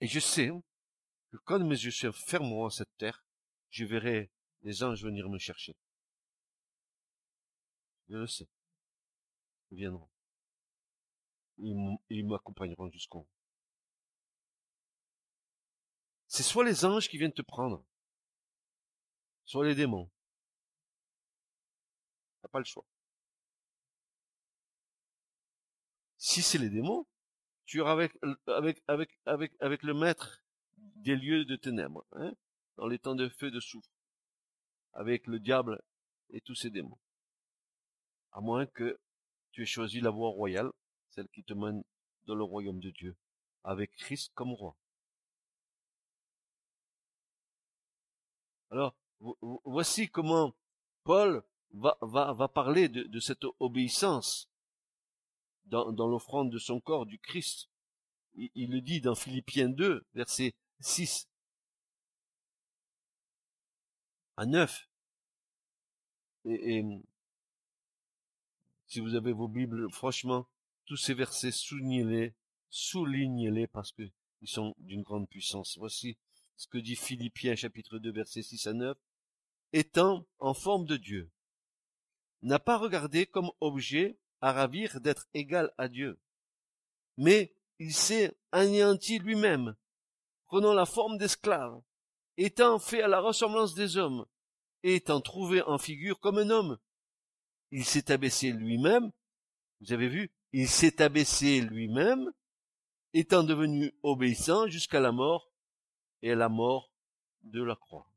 Et 0.01 0.07
je 0.07 0.21
sais 0.21 0.51
que 1.31 1.37
quand 1.39 1.59
mes 1.61 1.71
yeux 1.71 1.91
se 1.91 2.13
fermeront 2.13 2.67
à 2.67 2.71
cette 2.71 2.95
terre, 2.99 3.25
je 3.71 3.85
verrai 3.85 4.31
les 4.63 4.83
anges 4.83 5.03
venir 5.03 5.29
me 5.29 5.39
chercher. 5.39 5.75
Je 8.09 8.17
le 8.17 8.27
sais. 8.27 8.49
Ils 9.71 9.79
viendront 9.79 10.09
ils 11.59 12.27
m'accompagneront 12.27 12.91
jusqu'au 12.91 13.21
bout. 13.21 13.29
C'est 16.29 16.43
soit 16.43 16.65
les 16.65 16.85
anges 16.85 17.09
qui 17.09 17.19
viennent 17.19 17.33
te 17.33 17.43
prendre, 17.43 17.85
soit 19.45 19.65
les 19.65 19.75
démons. 19.75 20.11
T'as 22.43 22.49
pas 22.49 22.59
le 22.59 22.65
choix. 22.65 22.85
Si 26.19 26.43
c'est 26.43 26.59
les 26.59 26.69
démons, 26.69 27.07
tu 27.67 27.79
iras 27.79 27.93
avec, 27.93 28.17
avec, 28.47 28.83
avec, 28.87 29.21
avec, 29.27 29.53
avec 29.61 29.83
le 29.83 29.93
maître 29.93 30.43
des 30.77 31.17
lieux 31.17 31.45
de 31.45 31.57
ténèbres, 31.57 32.07
hein, 32.13 32.33
dans 32.77 32.87
les 32.87 32.99
temps 32.99 33.15
de 33.15 33.29
feu 33.29 33.51
de 33.51 33.61
souffle, 33.61 33.91
avec 34.93 35.27
le 35.27 35.41
diable 35.41 35.83
et 36.31 36.41
tous 36.41 36.55
ses 36.55 36.71
démons. 36.71 36.99
À 38.33 38.41
moins 38.41 38.67
que 38.67 38.99
tu 39.51 39.63
aies 39.63 39.67
choisi 39.67 40.01
la 40.01 40.11
voie 40.11 40.31
royale, 40.31 40.71
celle 41.11 41.29
qui 41.29 41.43
te 41.43 41.55
mène 41.55 41.83
dans 42.27 42.35
le 42.35 42.45
royaume 42.45 42.81
de 42.81 42.91
Dieu, 42.91 43.17
avec 43.65 43.93
Christ 43.97 44.33
comme 44.35 44.53
roi. 44.53 44.77
Alors, 48.71 48.97
voici 49.65 50.09
comment 50.09 50.55
Paul 51.05 51.43
va, 51.73 51.97
va, 52.01 52.33
va 52.33 52.49
parler 52.49 52.89
de 52.89 53.21
cette 53.21 53.45
obéissance 53.59 54.49
dans, 55.67 56.07
l'offrande 56.07 56.51
de 56.51 56.59
son 56.59 56.81
corps 56.81 57.07
du 57.07 57.19
Christ. 57.19 57.69
Il, 58.35 58.71
le 58.71 58.81
dit 58.81 59.01
dans 59.01 59.15
Philippiens 59.15 59.69
2, 59.69 60.05
verset 60.15 60.55
6 60.81 61.29
à 64.37 64.47
9. 64.47 64.89
Et, 66.45 66.85
si 68.87 69.01
vous 69.01 69.15
avez 69.15 69.33
vos 69.33 69.49
Bibles, 69.49 69.91
franchement, 69.91 70.47
tous 70.85 70.97
ces 70.97 71.15
versets, 71.15 71.51
soulignez-les, 71.51 72.35
soulignez-les 72.71 73.67
parce 73.67 73.93
que 73.93 74.03
ils 74.43 74.49
sont 74.49 74.75
d'une 74.79 75.03
grande 75.03 75.29
puissance. 75.29 75.77
Voici 75.79 76.19
ce 76.57 76.69
que 76.69 76.79
dit 76.79 76.95
Philippiens 76.95 77.57
chapitre 77.57 77.99
2 77.99 78.13
versets 78.13 78.43
6 78.43 78.67
à 78.67 78.75
9. 78.75 78.99
Étant 79.73 80.27
en 80.39 80.55
forme 80.55 80.85
de 80.85 80.97
Dieu, 80.97 81.31
n'a 82.43 82.59
pas 82.59 82.79
regardé 82.79 83.27
comme 83.27 83.51
objet 83.61 84.19
à 84.41 84.53
ravir 84.53 85.01
d'être 85.01 85.27
égal 85.35 85.73
à 85.79 85.89
Dieu, 85.89 86.19
mais 87.17 87.55
il 87.79 87.95
s'est 87.95 88.37
anéanti 88.53 89.19
lui-même, 89.19 89.75
prenant 90.47 90.75
la 90.75 90.87
forme 90.87 91.19
d'esclave, 91.19 91.81
étant 92.37 92.79
fait 92.79 93.03
à 93.03 93.09
la 93.09 93.21
ressemblance 93.21 93.75
des 93.75 93.97
hommes, 93.97 94.27
étant 94.83 95.21
trouvé 95.21 95.63
en 95.63 95.79
figure 95.79 96.21
comme 96.21 96.39
un 96.39 96.51
homme. 96.51 96.79
Il 97.71 97.85
s'est 97.85 98.13
abaissé 98.13 98.53
lui-même, 98.53 99.11
vous 99.81 99.93
avez 99.93 100.09
vu, 100.09 100.31
il 100.53 100.69
s'est 100.69 101.03
abaissé 101.03 101.61
lui-même, 101.61 102.33
étant 103.13 103.43
devenu 103.43 103.95
obéissant 104.03 104.67
jusqu'à 104.69 105.01
la 105.01 105.13
mort 105.13 105.51
et 106.23 106.33
à 106.33 106.35
la 106.35 106.49
mort 106.49 106.91
de 107.43 107.63
la 107.63 107.77
croix. 107.77 108.11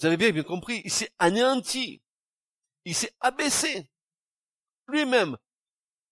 Vous 0.00 0.06
avez 0.06 0.32
bien, 0.32 0.42
compris, 0.42 0.80
il 0.84 0.90
s'est 0.90 1.12
anéanti, 1.18 2.02
il 2.84 2.94
s'est 2.94 3.14
abaissé 3.20 3.90
lui-même 4.88 5.36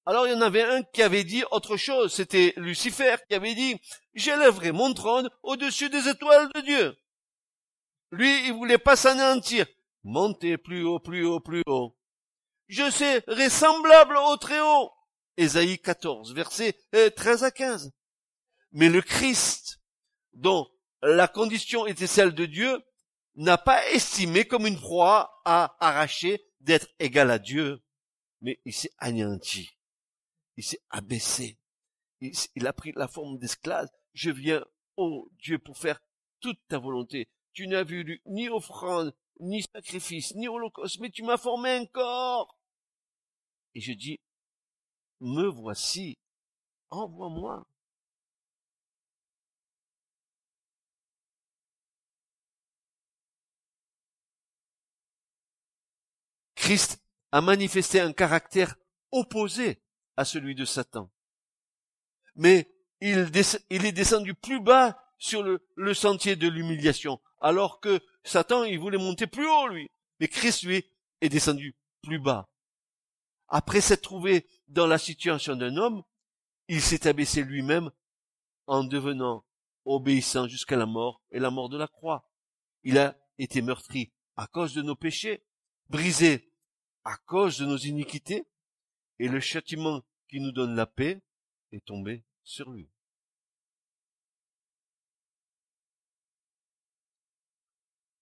alors 0.09 0.27
il 0.27 0.33
y 0.33 0.35
en 0.35 0.41
avait 0.41 0.63
un 0.63 0.83
qui 0.85 1.03
avait 1.03 1.23
dit 1.23 1.45
autre 1.51 1.77
chose, 1.77 2.15
c'était 2.15 2.55
Lucifer 2.57 3.17
qui 3.29 3.35
avait 3.35 3.55
dit, 3.55 3.79
j'élèverai 4.15 4.73
mon 4.73 4.95
trône 4.95 5.29
au-dessus 5.43 5.91
des 5.91 6.09
étoiles 6.09 6.51
de 6.55 6.61
Dieu. 6.63 6.97
Lui, 8.11 8.47
il 8.47 8.55
voulait 8.55 8.79
pas 8.79 8.97
s'anéantir. 8.97 9.67
Monter 10.05 10.57
plus 10.57 10.83
haut, 10.83 10.99
plus 10.99 11.27
haut, 11.27 11.41
plus 11.41 11.63
haut. 11.67 11.95
Je 12.69 12.91
serai 12.91 13.51
semblable 13.51 14.17
au 14.17 14.39
Très-Haut. 14.39 14.91
Ésaïe 15.37 15.79
14, 15.79 16.33
versets 16.33 16.79
13 17.15 17.45
à 17.45 17.51
15. 17.51 17.93
Mais 18.73 18.89
le 18.89 19.03
Christ, 19.03 19.79
dont 20.33 20.71
la 21.03 21.29
condition 21.29 21.87
était 21.87 22.07
celle 22.07 22.33
de 22.33 22.47
Dieu, 22.47 22.83
n'a 23.45 23.59
pas 23.59 23.89
estimé 23.91 24.45
comme 24.45 24.67
une 24.67 24.79
proie 24.79 25.41
à 25.45 25.77
arracher 25.81 26.45
d'être 26.61 26.89
égal 26.99 27.31
à 27.31 27.39
Dieu, 27.39 27.83
mais 28.41 28.61
il 28.65 28.73
s'est 28.73 28.93
anéanti 28.99 29.79
il 30.59 30.65
s'est 30.65 30.83
abaissé. 30.91 31.57
Il, 32.21 32.67
a 32.67 32.73
pris 32.73 32.93
la 32.97 33.07
forme 33.07 33.39
d'esclave. 33.39 33.89
Je 34.13 34.31
viens, 34.31 34.65
oh 34.97 35.31
Dieu, 35.39 35.61
pour 35.61 35.79
faire 35.79 36.01
toute 36.41 36.59
ta 36.67 36.79
volonté. 36.79 37.29
Tu 37.53 37.69
n'as 37.69 37.85
vu 37.85 38.21
ni 38.27 38.49
offrande, 38.49 39.15
ni 39.39 39.63
sacrifice, 39.63 40.35
ni 40.35 40.49
holocauste, 40.49 40.99
mais 40.99 41.11
tu 41.11 41.23
m'as 41.23 41.37
formé 41.37 41.71
un 41.71 41.87
corps. 41.87 42.59
Et 43.75 43.81
je 43.81 43.93
dis, 43.93 44.19
me 45.21 45.47
voici, 45.47 46.19
envoie-moi. 46.91 47.65
Christ 56.69 57.03
a 57.33 57.41
manifesté 57.41 57.99
un 57.99 58.13
caractère 58.13 58.75
opposé 59.11 59.81
à 60.19 60.27
celui 60.27 60.55
de 60.55 60.67
Satan. 60.67 61.11
Mais 62.37 62.71
il, 63.01 63.17
est 63.17 63.93
descendu 63.93 64.35
plus 64.35 64.61
bas 64.61 65.03
sur 65.17 65.43
le, 65.43 65.67
le 65.77 65.95
sentier 65.95 66.37
de 66.37 66.47
l'humiliation, 66.47 67.23
alors 67.41 67.81
que 67.81 68.03
Satan, 68.23 68.65
il 68.65 68.79
voulait 68.79 68.99
monter 68.99 69.27
plus 69.27 69.49
haut, 69.49 69.69
lui. 69.69 69.89
Mais 70.21 70.29
Christ, 70.29 70.65
lui, 70.65 70.85
est 71.23 71.31
descendu 71.31 71.75
plus 72.03 72.19
bas. 72.19 72.51
Après 73.49 73.81
s'être 73.81 74.03
trouvé 74.03 74.47
dans 74.67 74.87
la 74.87 74.99
situation 74.99 75.57
d'un 75.57 75.79
homme, 75.79 76.03
il 76.69 76.83
s'est 76.83 77.09
abaissé 77.09 77.45
lui-même 77.45 77.91
en 78.67 78.85
devenant 78.85 79.43
obéissant 79.87 80.47
jusqu'à 80.47 80.77
la 80.77 80.85
mort 80.85 81.23
et 81.31 81.39
la 81.39 81.51
mort 81.51 81.71
de 81.71 81.79
la 81.79 81.89
croix. 81.89 82.31
Il 82.83 82.99
a 82.99 83.17
été 83.39 83.63
meurtri 83.63 84.13
à 84.37 84.47
cause 84.47 84.75
de 84.75 84.83
nos 84.83 84.97
péchés, 84.97 85.47
brisé 85.89 86.48
à 87.09 87.17
cause 87.25 87.59
de 87.59 87.65
nos 87.65 87.79
iniquités, 87.79 88.47
et 89.19 89.29
le 89.29 89.41
châtiment 89.41 90.03
qui 90.29 90.41
nous 90.41 90.53
donne 90.53 90.75
la 90.75 90.85
paix 90.85 91.23
est 91.73 91.83
tombé 91.83 92.23
sur 92.43 92.71
lui. 92.71 92.91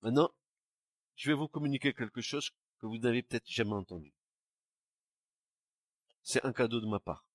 Maintenant, 0.03 0.31
je 1.16 1.29
vais 1.29 1.37
vous 1.37 1.49
communiquer 1.49 1.94
quelque 1.94 2.20
chose 2.20 2.51
que 2.79 2.87
vous 2.87 2.99
n'avez 2.99 3.25
peut-être 3.25 3.51
jamais 3.51 3.72
entendu. 3.72 4.14
C'est 6.22 6.44
un 6.44 6.53
cadeau 6.53 6.81
de 6.81 6.87
ma 6.87 7.01
part. 7.01 7.27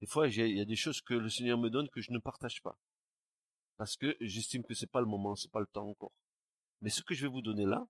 Des 0.00 0.06
fois, 0.06 0.28
il 0.28 0.56
y 0.56 0.60
a 0.60 0.64
des 0.64 0.76
choses 0.76 1.02
que 1.02 1.12
le 1.12 1.28
Seigneur 1.28 1.58
me 1.58 1.68
donne 1.68 1.90
que 1.90 2.00
je 2.00 2.10
ne 2.10 2.18
partage 2.18 2.62
pas. 2.62 2.78
Parce 3.76 3.98
que 3.98 4.16
j'estime 4.18 4.64
que 4.64 4.72
c'est 4.72 4.90
pas 4.90 5.00
le 5.00 5.06
moment, 5.06 5.36
c'est 5.36 5.52
pas 5.52 5.60
le 5.60 5.66
temps 5.66 5.90
encore. 5.90 6.14
Mais 6.80 6.88
ce 6.88 7.02
que 7.02 7.12
je 7.12 7.26
vais 7.26 7.32
vous 7.32 7.42
donner 7.42 7.66
là, 7.66 7.86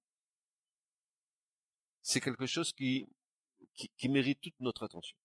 c'est 2.03 2.21
quelque 2.21 2.47
chose 2.47 2.73
qui, 2.73 3.09
qui, 3.75 3.89
qui 3.97 4.09
mérite 4.09 4.41
toute 4.41 4.59
notre 4.61 4.85
attention. 4.85 5.17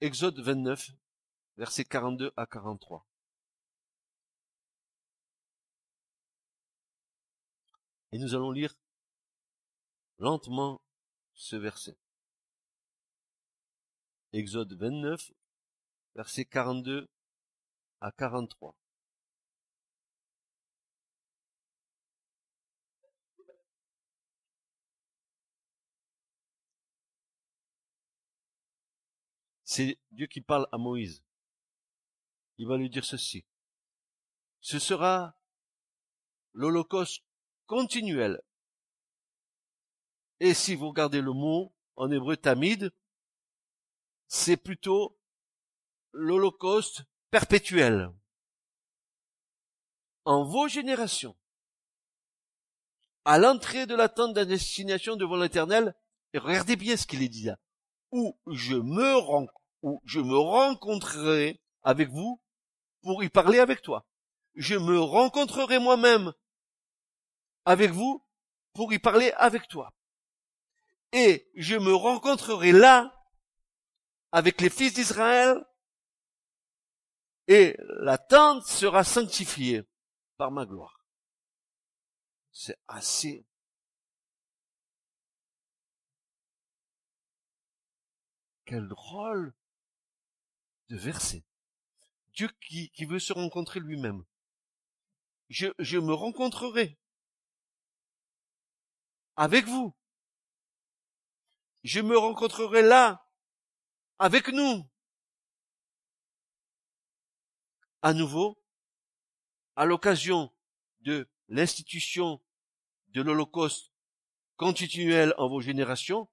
Exode 0.00 0.40
29, 0.40 0.90
versets 1.56 1.84
42 1.84 2.32
à 2.36 2.46
43. 2.46 3.06
Et 8.12 8.18
nous 8.18 8.34
allons 8.34 8.50
lire 8.50 8.74
lentement 10.18 10.82
ce 11.34 11.56
verset. 11.56 11.96
Exode 14.32 14.72
29, 14.74 15.30
versets 16.14 16.44
42 16.44 17.08
à 18.00 18.12
43. 18.12 18.74
C'est 29.74 29.98
Dieu 30.10 30.26
qui 30.26 30.42
parle 30.42 30.68
à 30.70 30.76
Moïse. 30.76 31.24
Il 32.58 32.68
va 32.68 32.76
lui 32.76 32.90
dire 32.90 33.06
ceci. 33.06 33.46
Ce 34.60 34.78
sera 34.78 35.34
l'holocauste 36.52 37.24
continuel. 37.64 38.42
Et 40.40 40.52
si 40.52 40.74
vous 40.74 40.90
regardez 40.90 41.22
le 41.22 41.32
mot 41.32 41.74
en 41.96 42.10
hébreu 42.10 42.36
tamid, 42.36 42.92
c'est 44.26 44.58
plutôt 44.58 45.18
l'holocauste 46.12 47.04
perpétuel. 47.30 48.12
En 50.26 50.44
vos 50.44 50.68
générations, 50.68 51.34
à 53.24 53.38
l'entrée 53.38 53.86
de 53.86 53.94
la 53.94 54.10
tente 54.10 54.34
de 54.34 54.44
destination 54.44 55.16
devant 55.16 55.36
l'éternel, 55.36 55.96
regardez 56.34 56.76
bien 56.76 56.98
ce 56.98 57.06
qu'il 57.06 57.22
est 57.22 57.30
dit 57.30 57.44
là, 57.44 57.58
où 58.10 58.38
je 58.48 58.76
me 58.76 59.16
rends, 59.16 59.46
où 59.82 60.00
je 60.04 60.20
me 60.20 60.36
rencontrerai 60.36 61.60
avec 61.82 62.08
vous 62.08 62.40
pour 63.02 63.22
y 63.22 63.28
parler 63.28 63.58
avec 63.58 63.82
toi. 63.82 64.06
Je 64.54 64.76
me 64.76 65.00
rencontrerai 65.00 65.78
moi-même 65.78 66.32
avec 67.64 67.90
vous 67.90 68.24
pour 68.72 68.92
y 68.92 68.98
parler 68.98 69.32
avec 69.36 69.68
toi. 69.68 69.92
Et 71.12 71.50
je 71.54 71.76
me 71.76 71.94
rencontrerai 71.94 72.72
là 72.72 73.12
avec 74.30 74.60
les 74.60 74.70
fils 74.70 74.94
d'Israël 74.94 75.62
et 77.48 77.76
la 78.00 78.18
tente 78.18 78.66
sera 78.66 79.04
sanctifiée 79.04 79.82
par 80.36 80.50
ma 80.50 80.64
gloire. 80.64 81.04
C'est 82.52 82.78
assez. 82.86 83.44
Quel 88.64 88.88
drôle 88.88 89.52
de 90.92 90.98
verset. 90.98 91.42
Dieu 92.34 92.50
qui, 92.60 92.90
qui 92.90 93.06
veut 93.06 93.18
se 93.18 93.32
rencontrer 93.32 93.80
lui-même. 93.80 94.24
Je, 95.48 95.68
je 95.78 95.98
me 95.98 96.12
rencontrerai 96.12 96.98
avec 99.36 99.64
vous. 99.64 99.96
Je 101.82 102.00
me 102.00 102.16
rencontrerai 102.16 102.82
là, 102.82 103.26
avec 104.18 104.48
nous. 104.48 104.86
À 108.02 108.12
nouveau, 108.12 108.62
à 109.76 109.86
l'occasion 109.86 110.52
de 111.00 111.26
l'institution 111.48 112.42
de 113.08 113.22
l'Holocauste 113.22 113.92
continuel 114.56 115.32
en 115.38 115.48
vos 115.48 115.62
générations, 115.62 116.28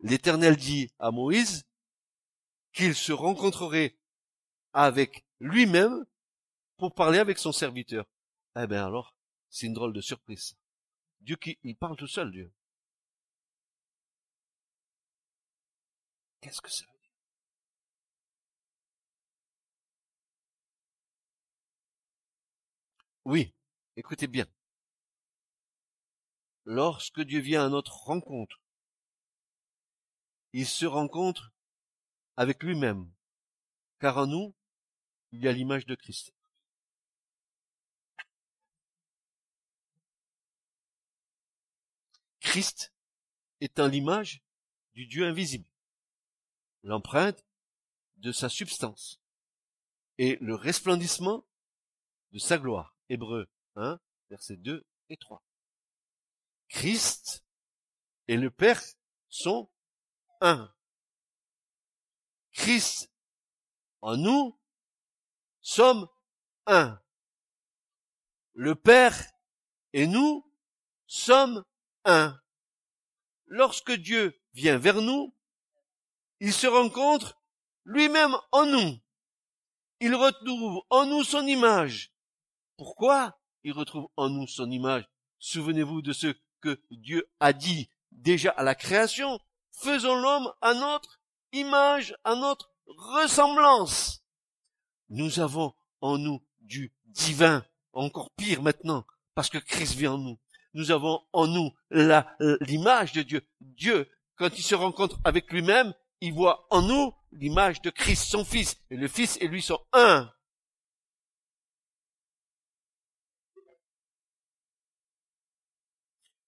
l'Éternel 0.00 0.56
dit 0.56 0.92
à 0.98 1.12
Moïse 1.12 1.64
qu'il 2.72 2.96
se 2.96 3.12
rencontrerait 3.12 3.99
avec 4.72 5.24
lui-même 5.40 6.04
pour 6.76 6.94
parler 6.94 7.18
avec 7.18 7.38
son 7.38 7.52
serviteur. 7.52 8.06
Eh 8.56 8.66
bien 8.66 8.86
alors, 8.86 9.14
c'est 9.48 9.66
une 9.66 9.74
drôle 9.74 9.92
de 9.92 10.00
surprise. 10.00 10.56
Dieu 11.20 11.36
qui, 11.36 11.58
il 11.62 11.76
parle 11.76 11.96
tout 11.96 12.06
seul, 12.06 12.30
Dieu. 12.30 12.52
Qu'est-ce 16.40 16.60
que 16.60 16.70
ça 16.70 16.84
veut 16.86 16.98
dire? 16.98 17.10
Oui, 23.24 23.54
écoutez 23.96 24.26
bien. 24.26 24.46
Lorsque 26.64 27.20
Dieu 27.20 27.40
vient 27.40 27.66
à 27.66 27.68
notre 27.68 28.04
rencontre, 28.04 28.60
il 30.52 30.66
se 30.66 30.86
rencontre 30.86 31.52
avec 32.36 32.62
lui-même, 32.62 33.12
car 33.98 34.16
en 34.18 34.26
nous, 34.26 34.54
il 35.32 35.42
y 35.42 35.48
a 35.48 35.52
l'image 35.52 35.86
de 35.86 35.94
Christ. 35.94 36.34
Christ 42.40 42.92
étant 43.60 43.86
l'image 43.86 44.42
du 44.94 45.06
Dieu 45.06 45.24
invisible, 45.24 45.68
l'empreinte 46.82 47.44
de 48.16 48.32
sa 48.32 48.48
substance 48.48 49.20
et 50.18 50.36
le 50.40 50.54
resplendissement 50.54 51.46
de 52.32 52.38
sa 52.38 52.58
gloire. 52.58 52.96
Hébreu 53.08 53.48
1, 53.76 54.00
versets 54.30 54.56
2 54.56 54.84
et 55.10 55.16
3. 55.16 55.44
Christ 56.68 57.44
et 58.28 58.36
le 58.36 58.50
Père 58.50 58.80
sont 59.28 59.70
un. 60.40 60.72
Christ 62.52 63.10
en 64.00 64.16
nous 64.16 64.59
sommes 65.60 66.08
un. 66.66 67.00
Le 68.54 68.74
Père 68.74 69.16
et 69.92 70.06
nous 70.06 70.50
sommes 71.06 71.64
un. 72.04 72.38
Lorsque 73.46 73.92
Dieu 73.92 74.40
vient 74.52 74.78
vers 74.78 75.00
nous, 75.00 75.34
il 76.40 76.52
se 76.52 76.66
rencontre 76.66 77.38
lui-même 77.84 78.34
en 78.52 78.66
nous. 78.66 78.98
Il 80.00 80.14
retrouve 80.14 80.82
en 80.88 81.06
nous 81.06 81.24
son 81.24 81.46
image. 81.46 82.12
Pourquoi 82.76 83.38
il 83.64 83.72
retrouve 83.72 84.08
en 84.16 84.30
nous 84.30 84.46
son 84.46 84.70
image? 84.70 85.08
Souvenez-vous 85.38 86.00
de 86.00 86.12
ce 86.12 86.34
que 86.60 86.80
Dieu 86.90 87.30
a 87.40 87.52
dit 87.52 87.90
déjà 88.10 88.50
à 88.50 88.62
la 88.62 88.74
création. 88.74 89.38
Faisons 89.72 90.14
l'homme 90.14 90.52
à 90.60 90.74
notre 90.74 91.20
image, 91.52 92.16
à 92.24 92.34
notre 92.34 92.72
ressemblance. 92.86 94.24
Nous 95.10 95.40
avons 95.40 95.74
en 96.00 96.18
nous 96.18 96.42
du 96.60 96.92
divin, 97.06 97.64
encore 97.92 98.30
pire 98.30 98.62
maintenant, 98.62 99.04
parce 99.34 99.50
que 99.50 99.58
Christ 99.58 99.94
vit 99.94 100.06
en 100.06 100.18
nous 100.18 100.38
nous 100.74 100.90
avons 100.90 101.24
en 101.32 101.46
nous 101.46 101.72
l'image 101.90 103.12
de 103.12 103.22
Dieu. 103.22 103.42
Dieu, 103.60 104.10
quand 104.36 104.56
il 104.58 104.62
se 104.62 104.74
rencontre 104.74 105.18
avec 105.24 105.50
lui-même, 105.52 105.94
il 106.20 106.32
voit 106.32 106.66
en 106.70 106.82
nous 106.82 107.14
l'image 107.32 107.80
de 107.82 107.90
Christ, 107.90 108.24
son 108.24 108.44
Fils. 108.44 108.76
Et 108.90 108.96
le 108.96 109.08
Fils 109.08 109.36
et 109.40 109.48
lui 109.48 109.62
sont 109.62 109.80
un. 109.92 110.32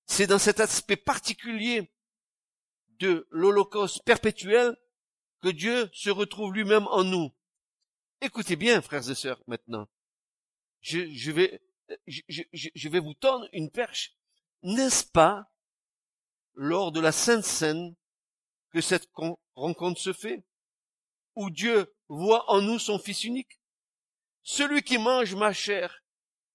C'est 0.07 0.27
dans 0.27 0.39
cet 0.39 0.61
aspect 0.61 0.97
particulier 0.97 1.91
de 2.99 3.27
l'Holocauste 3.31 4.05
perpétuel 4.05 4.77
que 5.41 5.49
Dieu 5.49 5.89
se 5.93 6.11
retrouve 6.11 6.53
lui-même 6.53 6.87
en 6.89 7.03
nous. 7.03 7.33
Écoutez 8.25 8.55
bien, 8.55 8.81
frères 8.81 9.11
et 9.11 9.17
sœurs, 9.17 9.43
maintenant. 9.49 9.89
Je, 10.81 11.31
vais 11.33 13.01
vous 13.01 13.15
tendre 13.15 13.49
une 13.53 13.69
perche. 13.69 14.15
N'est-ce 14.63 15.05
pas 15.05 15.51
lors 16.55 16.93
de 16.93 17.01
la 17.01 17.11
Sainte 17.11 17.45
Seine 17.45 17.97
que 18.71 18.81
cette 18.81 19.11
rencontre 19.57 20.01
se 20.01 20.13
fait, 20.13 20.45
où 21.35 21.51
Dieu 21.51 21.93
voit 22.07 22.49
en 22.49 22.63
nous 22.63 22.79
son 22.79 23.01
Fils 23.01 23.25
unique? 23.25 23.61
Celui 24.45 24.85
qui 24.85 24.99
mange 24.99 25.35
ma 25.35 25.53
chair 25.53 26.05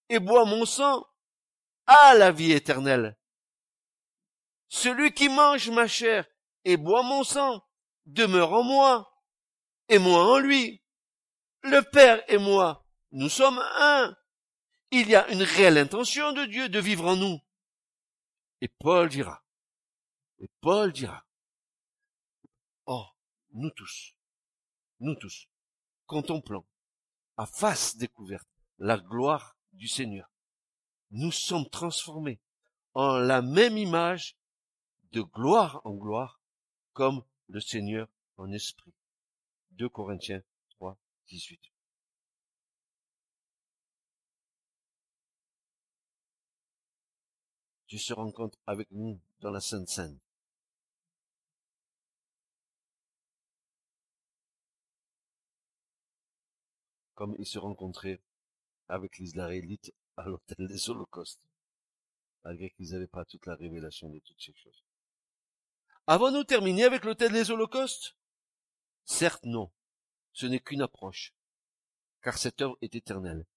et 0.07 0.19
boit 0.19 0.45
mon 0.45 0.65
sang 0.65 1.05
a 1.85 2.15
la 2.15 2.31
vie 2.31 2.53
éternelle, 2.53 3.17
Celui 4.69 5.11
qui 5.11 5.27
mange 5.27 5.69
ma 5.69 5.89
chair 5.89 6.25
et 6.63 6.77
boit 6.77 7.03
mon 7.03 7.25
sang 7.25 7.61
demeure 8.05 8.53
en 8.53 8.63
moi, 8.63 9.21
et 9.89 9.99
moi 9.99 10.23
en 10.23 10.39
lui. 10.39 10.81
Le 11.63 11.81
Père 11.81 12.23
et 12.29 12.37
moi, 12.37 12.85
nous 13.11 13.29
sommes 13.29 13.59
un. 13.77 14.15
Il 14.91 15.09
y 15.09 15.15
a 15.15 15.27
une 15.29 15.43
réelle 15.43 15.77
intention 15.77 16.31
de 16.31 16.45
Dieu 16.45 16.69
de 16.69 16.79
vivre 16.79 17.05
en 17.05 17.15
nous. 17.15 17.39
Et 18.61 18.67
Paul 18.67 19.09
dira, 19.09 19.43
et 20.39 20.49
Paul 20.61 20.91
dira, 20.91 21.25
oh, 22.85 23.05
nous 23.53 23.69
tous, 23.71 24.15
nous 24.99 25.15
tous, 25.15 25.47
contemplons 26.05 26.65
à 27.35 27.45
face 27.45 27.97
découverte 27.97 28.47
la 28.79 28.97
gloire 28.97 29.57
du 29.73 29.87
Seigneur. 29.87 30.29
Nous 31.11 31.31
sommes 31.31 31.69
transformés 31.69 32.39
en 32.93 33.17
la 33.17 33.41
même 33.41 33.77
image 33.77 34.37
de 35.11 35.21
gloire 35.21 35.81
en 35.85 35.93
gloire 35.93 36.41
comme 36.93 37.23
le 37.47 37.59
Seigneur 37.59 38.07
en 38.37 38.51
esprit. 38.51 38.93
2 39.71 39.89
Corinthiens 39.89 40.41
3, 41.27 41.37
18. 41.37 41.59
Dieu 47.89 47.99
se 47.99 48.13
rencontre 48.13 48.57
avec 48.65 48.91
nous 48.91 49.19
dans 49.39 49.51
la 49.51 49.61
Sainte 49.61 49.87
Seine. 49.87 50.19
Comme 57.15 57.35
il 57.39 57.45
se 57.45 57.57
rencontrait 57.57 58.21
avec 58.89 59.17
les 59.17 59.37
à 60.17 60.25
l'hôtel 60.25 60.67
des 60.67 60.89
Holocaustes, 60.89 61.47
malgré 62.43 62.69
qu'ils 62.71 62.91
n'avaient 62.91 63.07
pas 63.07 63.25
toute 63.25 63.45
la 63.45 63.55
révélation 63.55 64.09
de 64.09 64.19
toutes 64.19 64.41
ces 64.41 64.53
choses. 64.53 64.83
Avons-nous 66.05 66.43
terminé 66.43 66.83
avec 66.83 67.05
l'hôtel 67.05 67.31
des 67.33 67.51
Holocaustes? 67.51 68.15
Certes 69.05 69.45
non, 69.45 69.71
ce 70.37 70.45
n'est 70.45 70.59
qu'une 70.59 70.83
approche, 70.83 71.33
car 72.21 72.37
cette 72.37 72.61
œuvre 72.61 72.77
est 72.83 72.93
éternelle. 72.93 73.47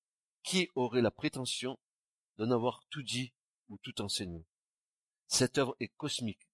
Qui 0.43 0.71
aurait 0.75 1.03
la 1.03 1.11
prétention 1.11 1.79
d'en 2.39 2.51
avoir 2.51 2.83
tout 2.89 3.03
dit 3.03 3.35
ou 3.69 3.77
tout 3.77 4.01
enseigné? 4.01 4.47
Cette 5.27 5.59
œuvre 5.59 5.77
est 5.79 5.95
cosmique, 5.99 6.49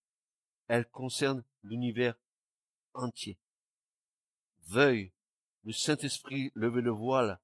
elle 0.66 0.84
concerne 0.90 1.44
l'univers 1.62 2.16
entier. 2.92 3.38
Veuille 4.66 5.12
le 5.62 5.72
Saint-Esprit 5.72 6.50
lever 6.56 6.82
le 6.82 6.90
voile 6.90 7.40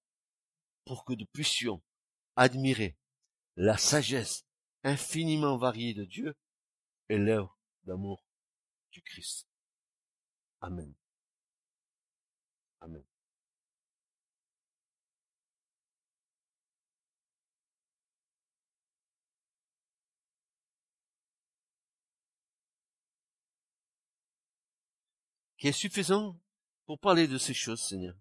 pour 0.84 1.04
que 1.04 1.12
nous 1.12 1.26
puissions 1.26 1.80
admirer 2.34 2.96
la 3.54 3.78
sagesse 3.78 4.44
infiniment 4.82 5.56
variée 5.56 5.94
de 5.94 6.04
Dieu 6.04 6.36
et 7.08 7.18
l'œuvre 7.18 7.56
d'amour 7.84 8.26
du 8.90 9.02
Christ. 9.02 9.46
Amen. 10.60 10.92
Amen. 12.82 13.04
Qui 25.58 25.68
est 25.68 25.72
suffisant 25.72 26.40
pour 26.86 26.98
parler 26.98 27.28
de 27.28 27.38
ces 27.38 27.54
choses, 27.54 27.80
Seigneur. 27.80 28.16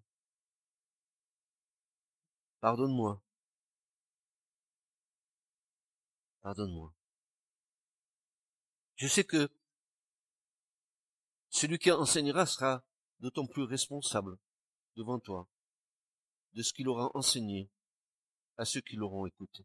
Pardonne-moi. 2.60 3.20
Pardonne-moi. 6.42 6.94
Je 8.94 9.08
sais 9.08 9.24
que 9.24 9.50
celui 11.50 11.80
qui 11.80 11.90
enseignera 11.90 12.46
sera 12.46 12.84
d'autant 13.18 13.46
plus 13.46 13.64
responsable 13.64 14.38
devant 14.96 15.18
toi 15.18 15.48
de 16.54 16.62
ce 16.62 16.72
qu'il 16.72 16.88
aura 16.88 17.10
enseigné 17.14 17.70
à 18.56 18.64
ceux 18.64 18.80
qui 18.80 18.96
l'auront 18.96 19.26
écouté. 19.26 19.64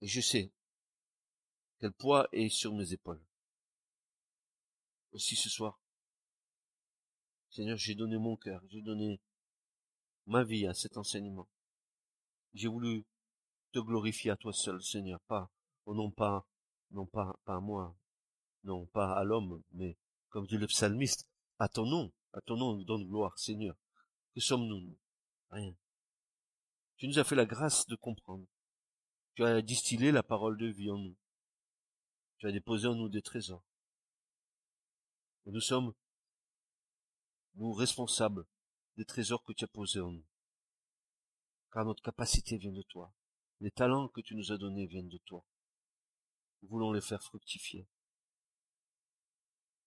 Et 0.00 0.06
je 0.06 0.20
sais 0.20 0.52
quel 1.78 1.92
poids 1.92 2.28
est 2.32 2.48
sur 2.48 2.74
mes 2.74 2.92
épaules. 2.92 3.22
Aussi 5.12 5.36
ce 5.36 5.48
soir, 5.48 5.78
Seigneur, 7.50 7.76
j'ai 7.76 7.94
donné 7.94 8.16
mon 8.18 8.36
cœur, 8.36 8.62
j'ai 8.68 8.82
donné 8.82 9.20
ma 10.26 10.42
vie 10.42 10.66
à 10.66 10.74
cet 10.74 10.96
enseignement. 10.96 11.48
J'ai 12.54 12.68
voulu 12.68 13.04
te 13.72 13.78
glorifier 13.78 14.30
à 14.30 14.36
toi 14.36 14.52
seul, 14.52 14.82
Seigneur, 14.82 15.20
pas, 15.22 15.50
oh 15.86 15.94
non 15.94 16.10
pas, 16.10 16.46
non 16.90 17.06
pas, 17.06 17.38
pas 17.44 17.56
à 17.56 17.60
moi, 17.60 17.96
non 18.62 18.86
pas 18.86 19.12
à 19.12 19.24
l'homme, 19.24 19.62
mais, 19.72 19.96
comme 20.30 20.46
dit 20.46 20.56
le 20.56 20.66
psalmiste, 20.66 21.28
à 21.58 21.68
ton 21.68 21.86
nom, 21.86 22.12
à 22.32 22.40
ton 22.40 22.56
nom 22.56 22.74
donne 22.82 23.06
gloire, 23.06 23.38
Seigneur. 23.38 23.76
Que 24.34 24.40
sommes-nous 24.40 24.96
Rien. 25.50 25.74
Tu 26.96 27.06
nous 27.06 27.18
as 27.18 27.24
fait 27.24 27.36
la 27.36 27.46
grâce 27.46 27.86
de 27.86 27.96
comprendre. 27.96 28.46
Tu 29.34 29.44
as 29.44 29.62
distillé 29.62 30.12
la 30.12 30.22
parole 30.22 30.56
de 30.58 30.66
vie 30.66 30.90
en 30.90 30.98
nous. 30.98 31.16
Tu 32.38 32.46
as 32.46 32.52
déposé 32.52 32.88
en 32.88 32.94
nous 32.94 33.08
des 33.08 33.22
trésors. 33.22 33.64
Et 35.46 35.50
nous 35.50 35.60
sommes, 35.60 35.92
nous, 37.56 37.72
responsables 37.72 38.46
des 38.96 39.04
trésors 39.04 39.44
que 39.44 39.52
tu 39.52 39.64
as 39.64 39.68
posés 39.68 40.00
en 40.00 40.12
nous. 40.12 40.24
Car 41.72 41.84
notre 41.84 42.02
capacité 42.02 42.56
vient 42.56 42.72
de 42.72 42.82
toi. 42.82 43.12
Les 43.60 43.70
talents 43.70 44.08
que 44.08 44.20
tu 44.20 44.34
nous 44.34 44.52
as 44.52 44.58
donnés 44.58 44.86
viennent 44.86 45.08
de 45.08 45.18
toi. 45.18 45.44
Nous 46.62 46.68
voulons 46.68 46.92
les 46.92 47.00
faire 47.00 47.22
fructifier. 47.22 47.86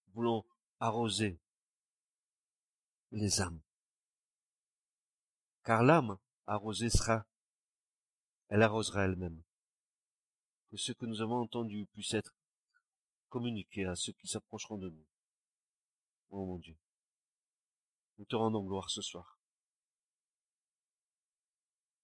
Nous 0.07 0.13
voulons 0.13 0.45
arroser 0.79 1.39
les 3.11 3.41
âmes. 3.41 3.61
Car 5.63 5.83
l'âme 5.83 6.17
arrosée 6.45 6.89
sera, 6.89 7.25
elle 8.49 8.63
arrosera 8.63 9.05
elle-même. 9.05 9.41
Que 10.69 10.77
ce 10.77 10.91
que 10.91 11.05
nous 11.05 11.21
avons 11.21 11.41
entendu 11.41 11.85
puisse 11.87 12.13
être 12.13 12.33
communiqué 13.29 13.85
à 13.85 13.95
ceux 13.95 14.13
qui 14.13 14.27
s'approcheront 14.27 14.77
de 14.77 14.89
nous. 14.89 15.05
Oh 16.29 16.45
mon 16.45 16.59
Dieu. 16.59 16.77
Nous 18.17 18.25
te 18.25 18.35
rendons 18.35 18.63
gloire 18.63 18.89
ce 18.89 19.01
soir. 19.01 19.39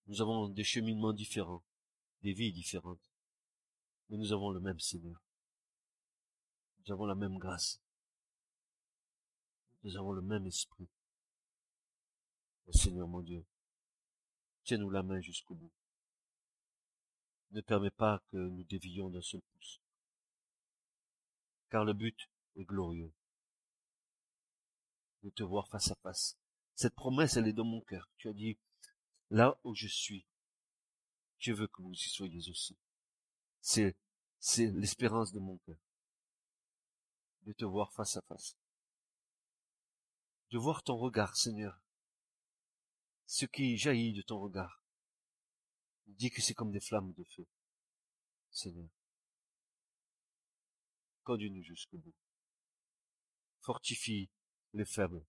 Nous 0.07 0.21
avons 0.21 0.49
des 0.49 0.63
cheminements 0.63 1.13
différents, 1.13 1.63
des 2.21 2.33
vies 2.33 2.51
différentes, 2.51 3.11
mais 4.09 4.17
nous 4.17 4.33
avons 4.33 4.51
le 4.51 4.59
même 4.59 4.79
Seigneur. 4.79 5.21
Nous 6.79 6.93
avons 6.93 7.05
la 7.05 7.15
même 7.15 7.37
grâce. 7.37 7.82
Nous 9.84 9.97
avons 9.97 10.13
le 10.13 10.21
même 10.21 10.45
esprit. 10.47 10.88
Seigneur 12.71 13.07
mon 13.07 13.21
Dieu, 13.21 13.45
tiens-nous 14.63 14.89
la 14.89 15.03
main 15.03 15.19
jusqu'au 15.19 15.55
bout. 15.55 15.71
Ne 17.51 17.61
permets 17.61 17.91
pas 17.91 18.23
que 18.31 18.38
nous 18.38 18.63
dévions 18.63 19.09
d'un 19.09 19.21
seul 19.21 19.41
pouce. 19.41 19.81
Car 21.69 21.84
le 21.84 21.93
but 21.93 22.29
est 22.55 22.63
glorieux. 22.63 23.13
De 25.23 25.29
te 25.29 25.43
voir 25.43 25.67
face 25.67 25.91
à 25.91 25.95
face. 25.95 26.38
Cette 26.75 26.95
promesse, 26.95 27.38
elle 27.38 27.47
est 27.47 27.53
dans 27.53 27.65
mon 27.65 27.81
cœur. 27.81 28.09
Tu 28.17 28.29
as 28.29 28.34
dit, 28.34 28.57
là 29.29 29.59
où 29.63 29.75
je 29.75 29.88
suis, 29.88 30.25
je 31.38 31.53
veux 31.53 31.67
que 31.67 31.81
vous 31.81 31.93
y 31.93 32.09
soyez 32.09 32.49
aussi. 32.49 32.77
C'est, 33.61 33.95
c'est 34.39 34.71
l'espérance 34.71 35.31
de 35.31 35.39
mon 35.39 35.57
cœur. 35.57 35.77
De 37.43 37.53
te 37.53 37.65
voir 37.65 37.91
face 37.91 38.17
à 38.17 38.21
face. 38.21 38.57
De 40.53 40.59
voir 40.59 40.83
ton 40.83 40.97
regard, 40.97 41.35
Seigneur, 41.35 41.81
ce 43.25 43.47
qui 43.47 43.75
jaillit 43.75 44.13
de 44.13 44.21
ton 44.21 44.39
regard. 44.39 44.83
Dis 46.05 46.29
que 46.29 46.43
c'est 46.43 46.53
comme 46.53 46.71
des 46.71 46.79
flammes 46.79 47.11
de 47.13 47.23
feu. 47.23 47.47
Seigneur. 48.51 48.91
Conduis-nous 51.23 51.63
jusqu'au 51.63 51.97
bout. 51.97 52.13
Fortifie 53.61 54.29
les 54.73 54.85
faibles. 54.85 55.25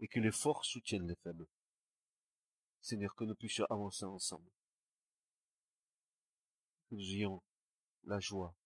Et 0.00 0.08
que 0.08 0.18
les 0.20 0.32
forts 0.32 0.64
soutiennent 0.64 1.08
les 1.08 1.16
faibles. 1.16 1.46
Seigneur, 2.80 3.14
que 3.14 3.24
nous 3.24 3.34
puissions 3.34 3.66
avancer 3.68 4.06
ensemble. 4.06 4.50
Que 6.88 6.94
nous 6.94 7.10
ayons 7.10 7.42
la 8.04 8.18
joie. 8.18 8.56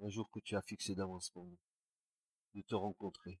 Un 0.00 0.08
jour 0.08 0.30
que 0.30 0.40
tu 0.40 0.56
as 0.56 0.62
fixé 0.62 0.94
d'avance 0.94 1.28
pour 1.28 1.44
nous. 1.44 1.58
De 2.54 2.62
te 2.62 2.74
rencontrer 2.74 3.38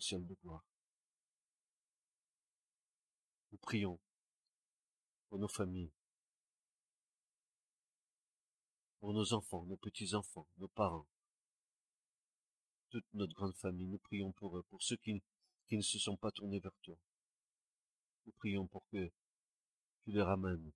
ciel 0.00 0.26
de 0.26 0.34
gloire. 0.42 0.64
Nous 3.52 3.58
prions 3.58 3.98
pour 5.28 5.38
nos 5.38 5.48
familles, 5.48 5.92
pour 8.98 9.12
nos 9.12 9.32
enfants, 9.32 9.64
nos 9.64 9.76
petits-enfants, 9.76 10.46
nos 10.58 10.68
parents, 10.68 11.06
toute 12.90 13.06
notre 13.14 13.34
grande 13.34 13.56
famille. 13.56 13.86
Nous 13.86 13.98
prions 13.98 14.32
pour 14.32 14.58
eux, 14.58 14.62
pour 14.64 14.82
ceux 14.82 14.96
qui, 14.96 15.22
ne 15.70 15.80
se 15.82 15.98
sont 15.98 16.16
pas 16.16 16.30
tournés 16.30 16.60
vers 16.60 16.76
toi. 16.82 16.96
Nous 18.26 18.32
prions 18.32 18.66
pour 18.66 18.86
que 18.88 19.10
tu 20.04 20.12
les 20.12 20.22
ramènes 20.22 20.72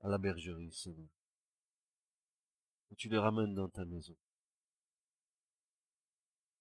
à 0.00 0.08
la 0.08 0.18
bergerie, 0.18 0.72
Seigneur. 0.72 1.08
Et 2.90 2.96
tu 2.96 3.08
les 3.08 3.18
ramènes 3.18 3.54
dans 3.54 3.68
ta 3.68 3.84
maison. 3.84 4.16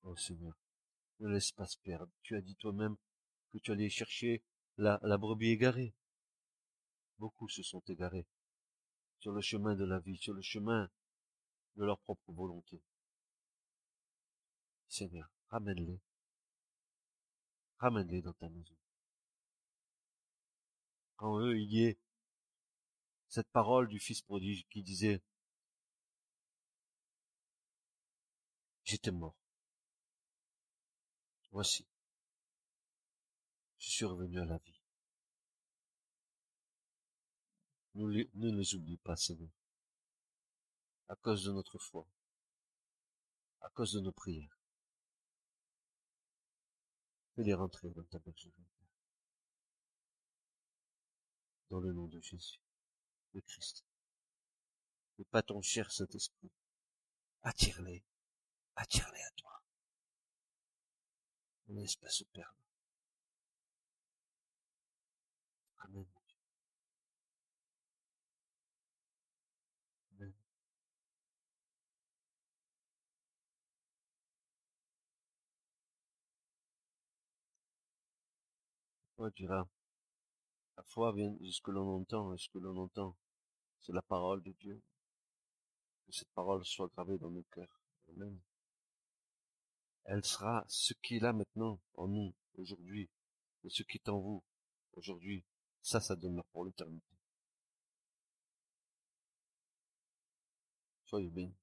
Oh 0.04 0.16
Seigneur, 0.16 0.56
ne 1.20 1.30
laisse 1.30 1.52
pas 1.52 1.68
se 1.68 1.78
perdre. 1.78 2.12
Tu 2.22 2.36
as 2.36 2.42
dit 2.42 2.56
toi-même 2.56 2.96
que 3.52 3.58
tu 3.58 3.72
allais 3.72 3.90
chercher 3.90 4.44
la, 4.78 5.00
la 5.04 5.18
brebis 5.18 5.50
égarée. 5.50 5.94
Beaucoup 7.18 7.50
se 7.50 7.64
sont 7.64 7.84
égarés 7.88 8.28
sur 9.20 9.32
le 9.34 9.42
chemin 9.42 9.76
de 9.76 9.84
la 9.84 10.00
vie, 10.00 10.18
sur 10.18 10.34
le 10.34 10.42
chemin 10.42 10.90
de 11.76 11.86
leur 11.86 12.00
propre 12.00 12.32
volonté. 12.32 12.82
Seigneur, 14.88 15.30
ramène-les. 15.50 16.00
Ramène-les 17.78 18.22
dans 18.22 18.34
ta 18.34 18.50
maison. 18.50 18.76
Quand 21.16 21.40
eux, 21.40 21.60
il 21.60 21.72
y 21.72 21.84
ait 21.84 22.00
cette 23.28 23.50
parole 23.50 23.88
du 23.88 24.00
Fils 24.00 24.22
prodige 24.22 24.66
qui 24.70 24.82
disait, 24.82 25.22
j'étais 28.84 29.12
mort. 29.12 29.39
Voici. 31.52 31.88
Je 33.80 33.90
suis 33.90 34.06
revenu 34.06 34.40
à 34.40 34.46
la 34.46 34.58
vie. 34.58 34.80
Ne 37.96 38.52
les 38.52 38.76
oublie 38.76 38.98
pas, 38.98 39.16
Seigneur. 39.16 39.50
À 41.08 41.16
cause 41.16 41.44
de 41.44 41.52
notre 41.52 41.80
foi. 41.80 42.08
À 43.62 43.70
cause 43.70 43.94
de 43.94 44.00
nos 44.00 44.12
prières. 44.12 44.60
Fais-les 47.36 47.54
rentrer 47.54 47.90
dans 47.90 48.04
ta 48.04 48.20
bergerie. 48.20 48.54
Dans 51.70 51.80
le 51.80 51.92
nom 51.94 52.08
de 52.08 52.20
Jésus, 52.22 52.62
le 53.34 53.42
Christ. 53.42 53.84
Et 55.18 55.26
pas 55.26 55.42
ton 55.42 55.62
cher 55.62 55.92
Saint-Esprit. 55.92 56.52
Attire-les. 57.42 58.04
Attire-les 58.76 59.22
à 59.22 59.32
toi. 59.32 59.59
Ne 61.70 61.82
laisse 61.82 61.96
pas 61.96 62.10
se 62.10 62.24
perdre. 62.26 62.54
Amen. 65.84 66.06
Ouais, 79.20 79.30
tu 79.32 79.46
La 79.46 79.64
foi 80.84 81.12
vient 81.12 81.30
de 81.30 81.52
ce 81.52 81.62
que 81.62 81.70
l'on 81.70 81.88
entend, 81.96 82.34
et 82.34 82.38
ce 82.40 82.50
que 82.50 82.58
l'on 82.58 82.76
entend, 82.78 83.16
c'est 83.80 83.94
la 83.94 84.02
parole 84.02 84.42
de 84.42 84.52
Dieu. 84.54 84.82
Que 86.06 86.12
cette 86.12 86.32
parole 86.32 86.66
soit 86.66 86.88
gravée 86.88 87.18
dans 87.20 87.30
nos 87.30 87.46
cœurs. 87.52 87.80
Amen. 88.10 88.40
Elle 90.12 90.26
sera 90.26 90.66
ce 90.68 90.96
qui 91.04 91.18
est 91.18 91.20
là 91.20 91.34
maintenant, 91.34 91.80
en 91.94 92.08
nous, 92.08 92.34
aujourd'hui, 92.58 93.12
et 93.64 93.70
ce 93.70 93.84
qui 93.84 93.98
est 93.98 94.10
en 94.10 94.18
vous, 94.18 94.44
aujourd'hui. 94.94 95.46
Ça, 95.84 96.00
ça 96.00 96.16
demeure 96.16 96.48
pour 96.52 96.66
l'éternité. 96.66 97.16
Soyez 101.06 101.30
bénis. 101.30 101.54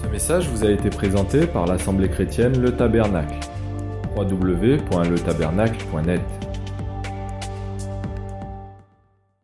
Ce 0.00 0.06
message 0.06 0.48
vous 0.48 0.64
a 0.64 0.70
été 0.70 0.90
présenté 0.90 1.48
par 1.48 1.66
l'Assemblée 1.66 2.08
chrétienne 2.08 2.56
Le 2.60 2.76
Tabernacle 2.76 3.40
www.letabernacle.net 4.14 6.51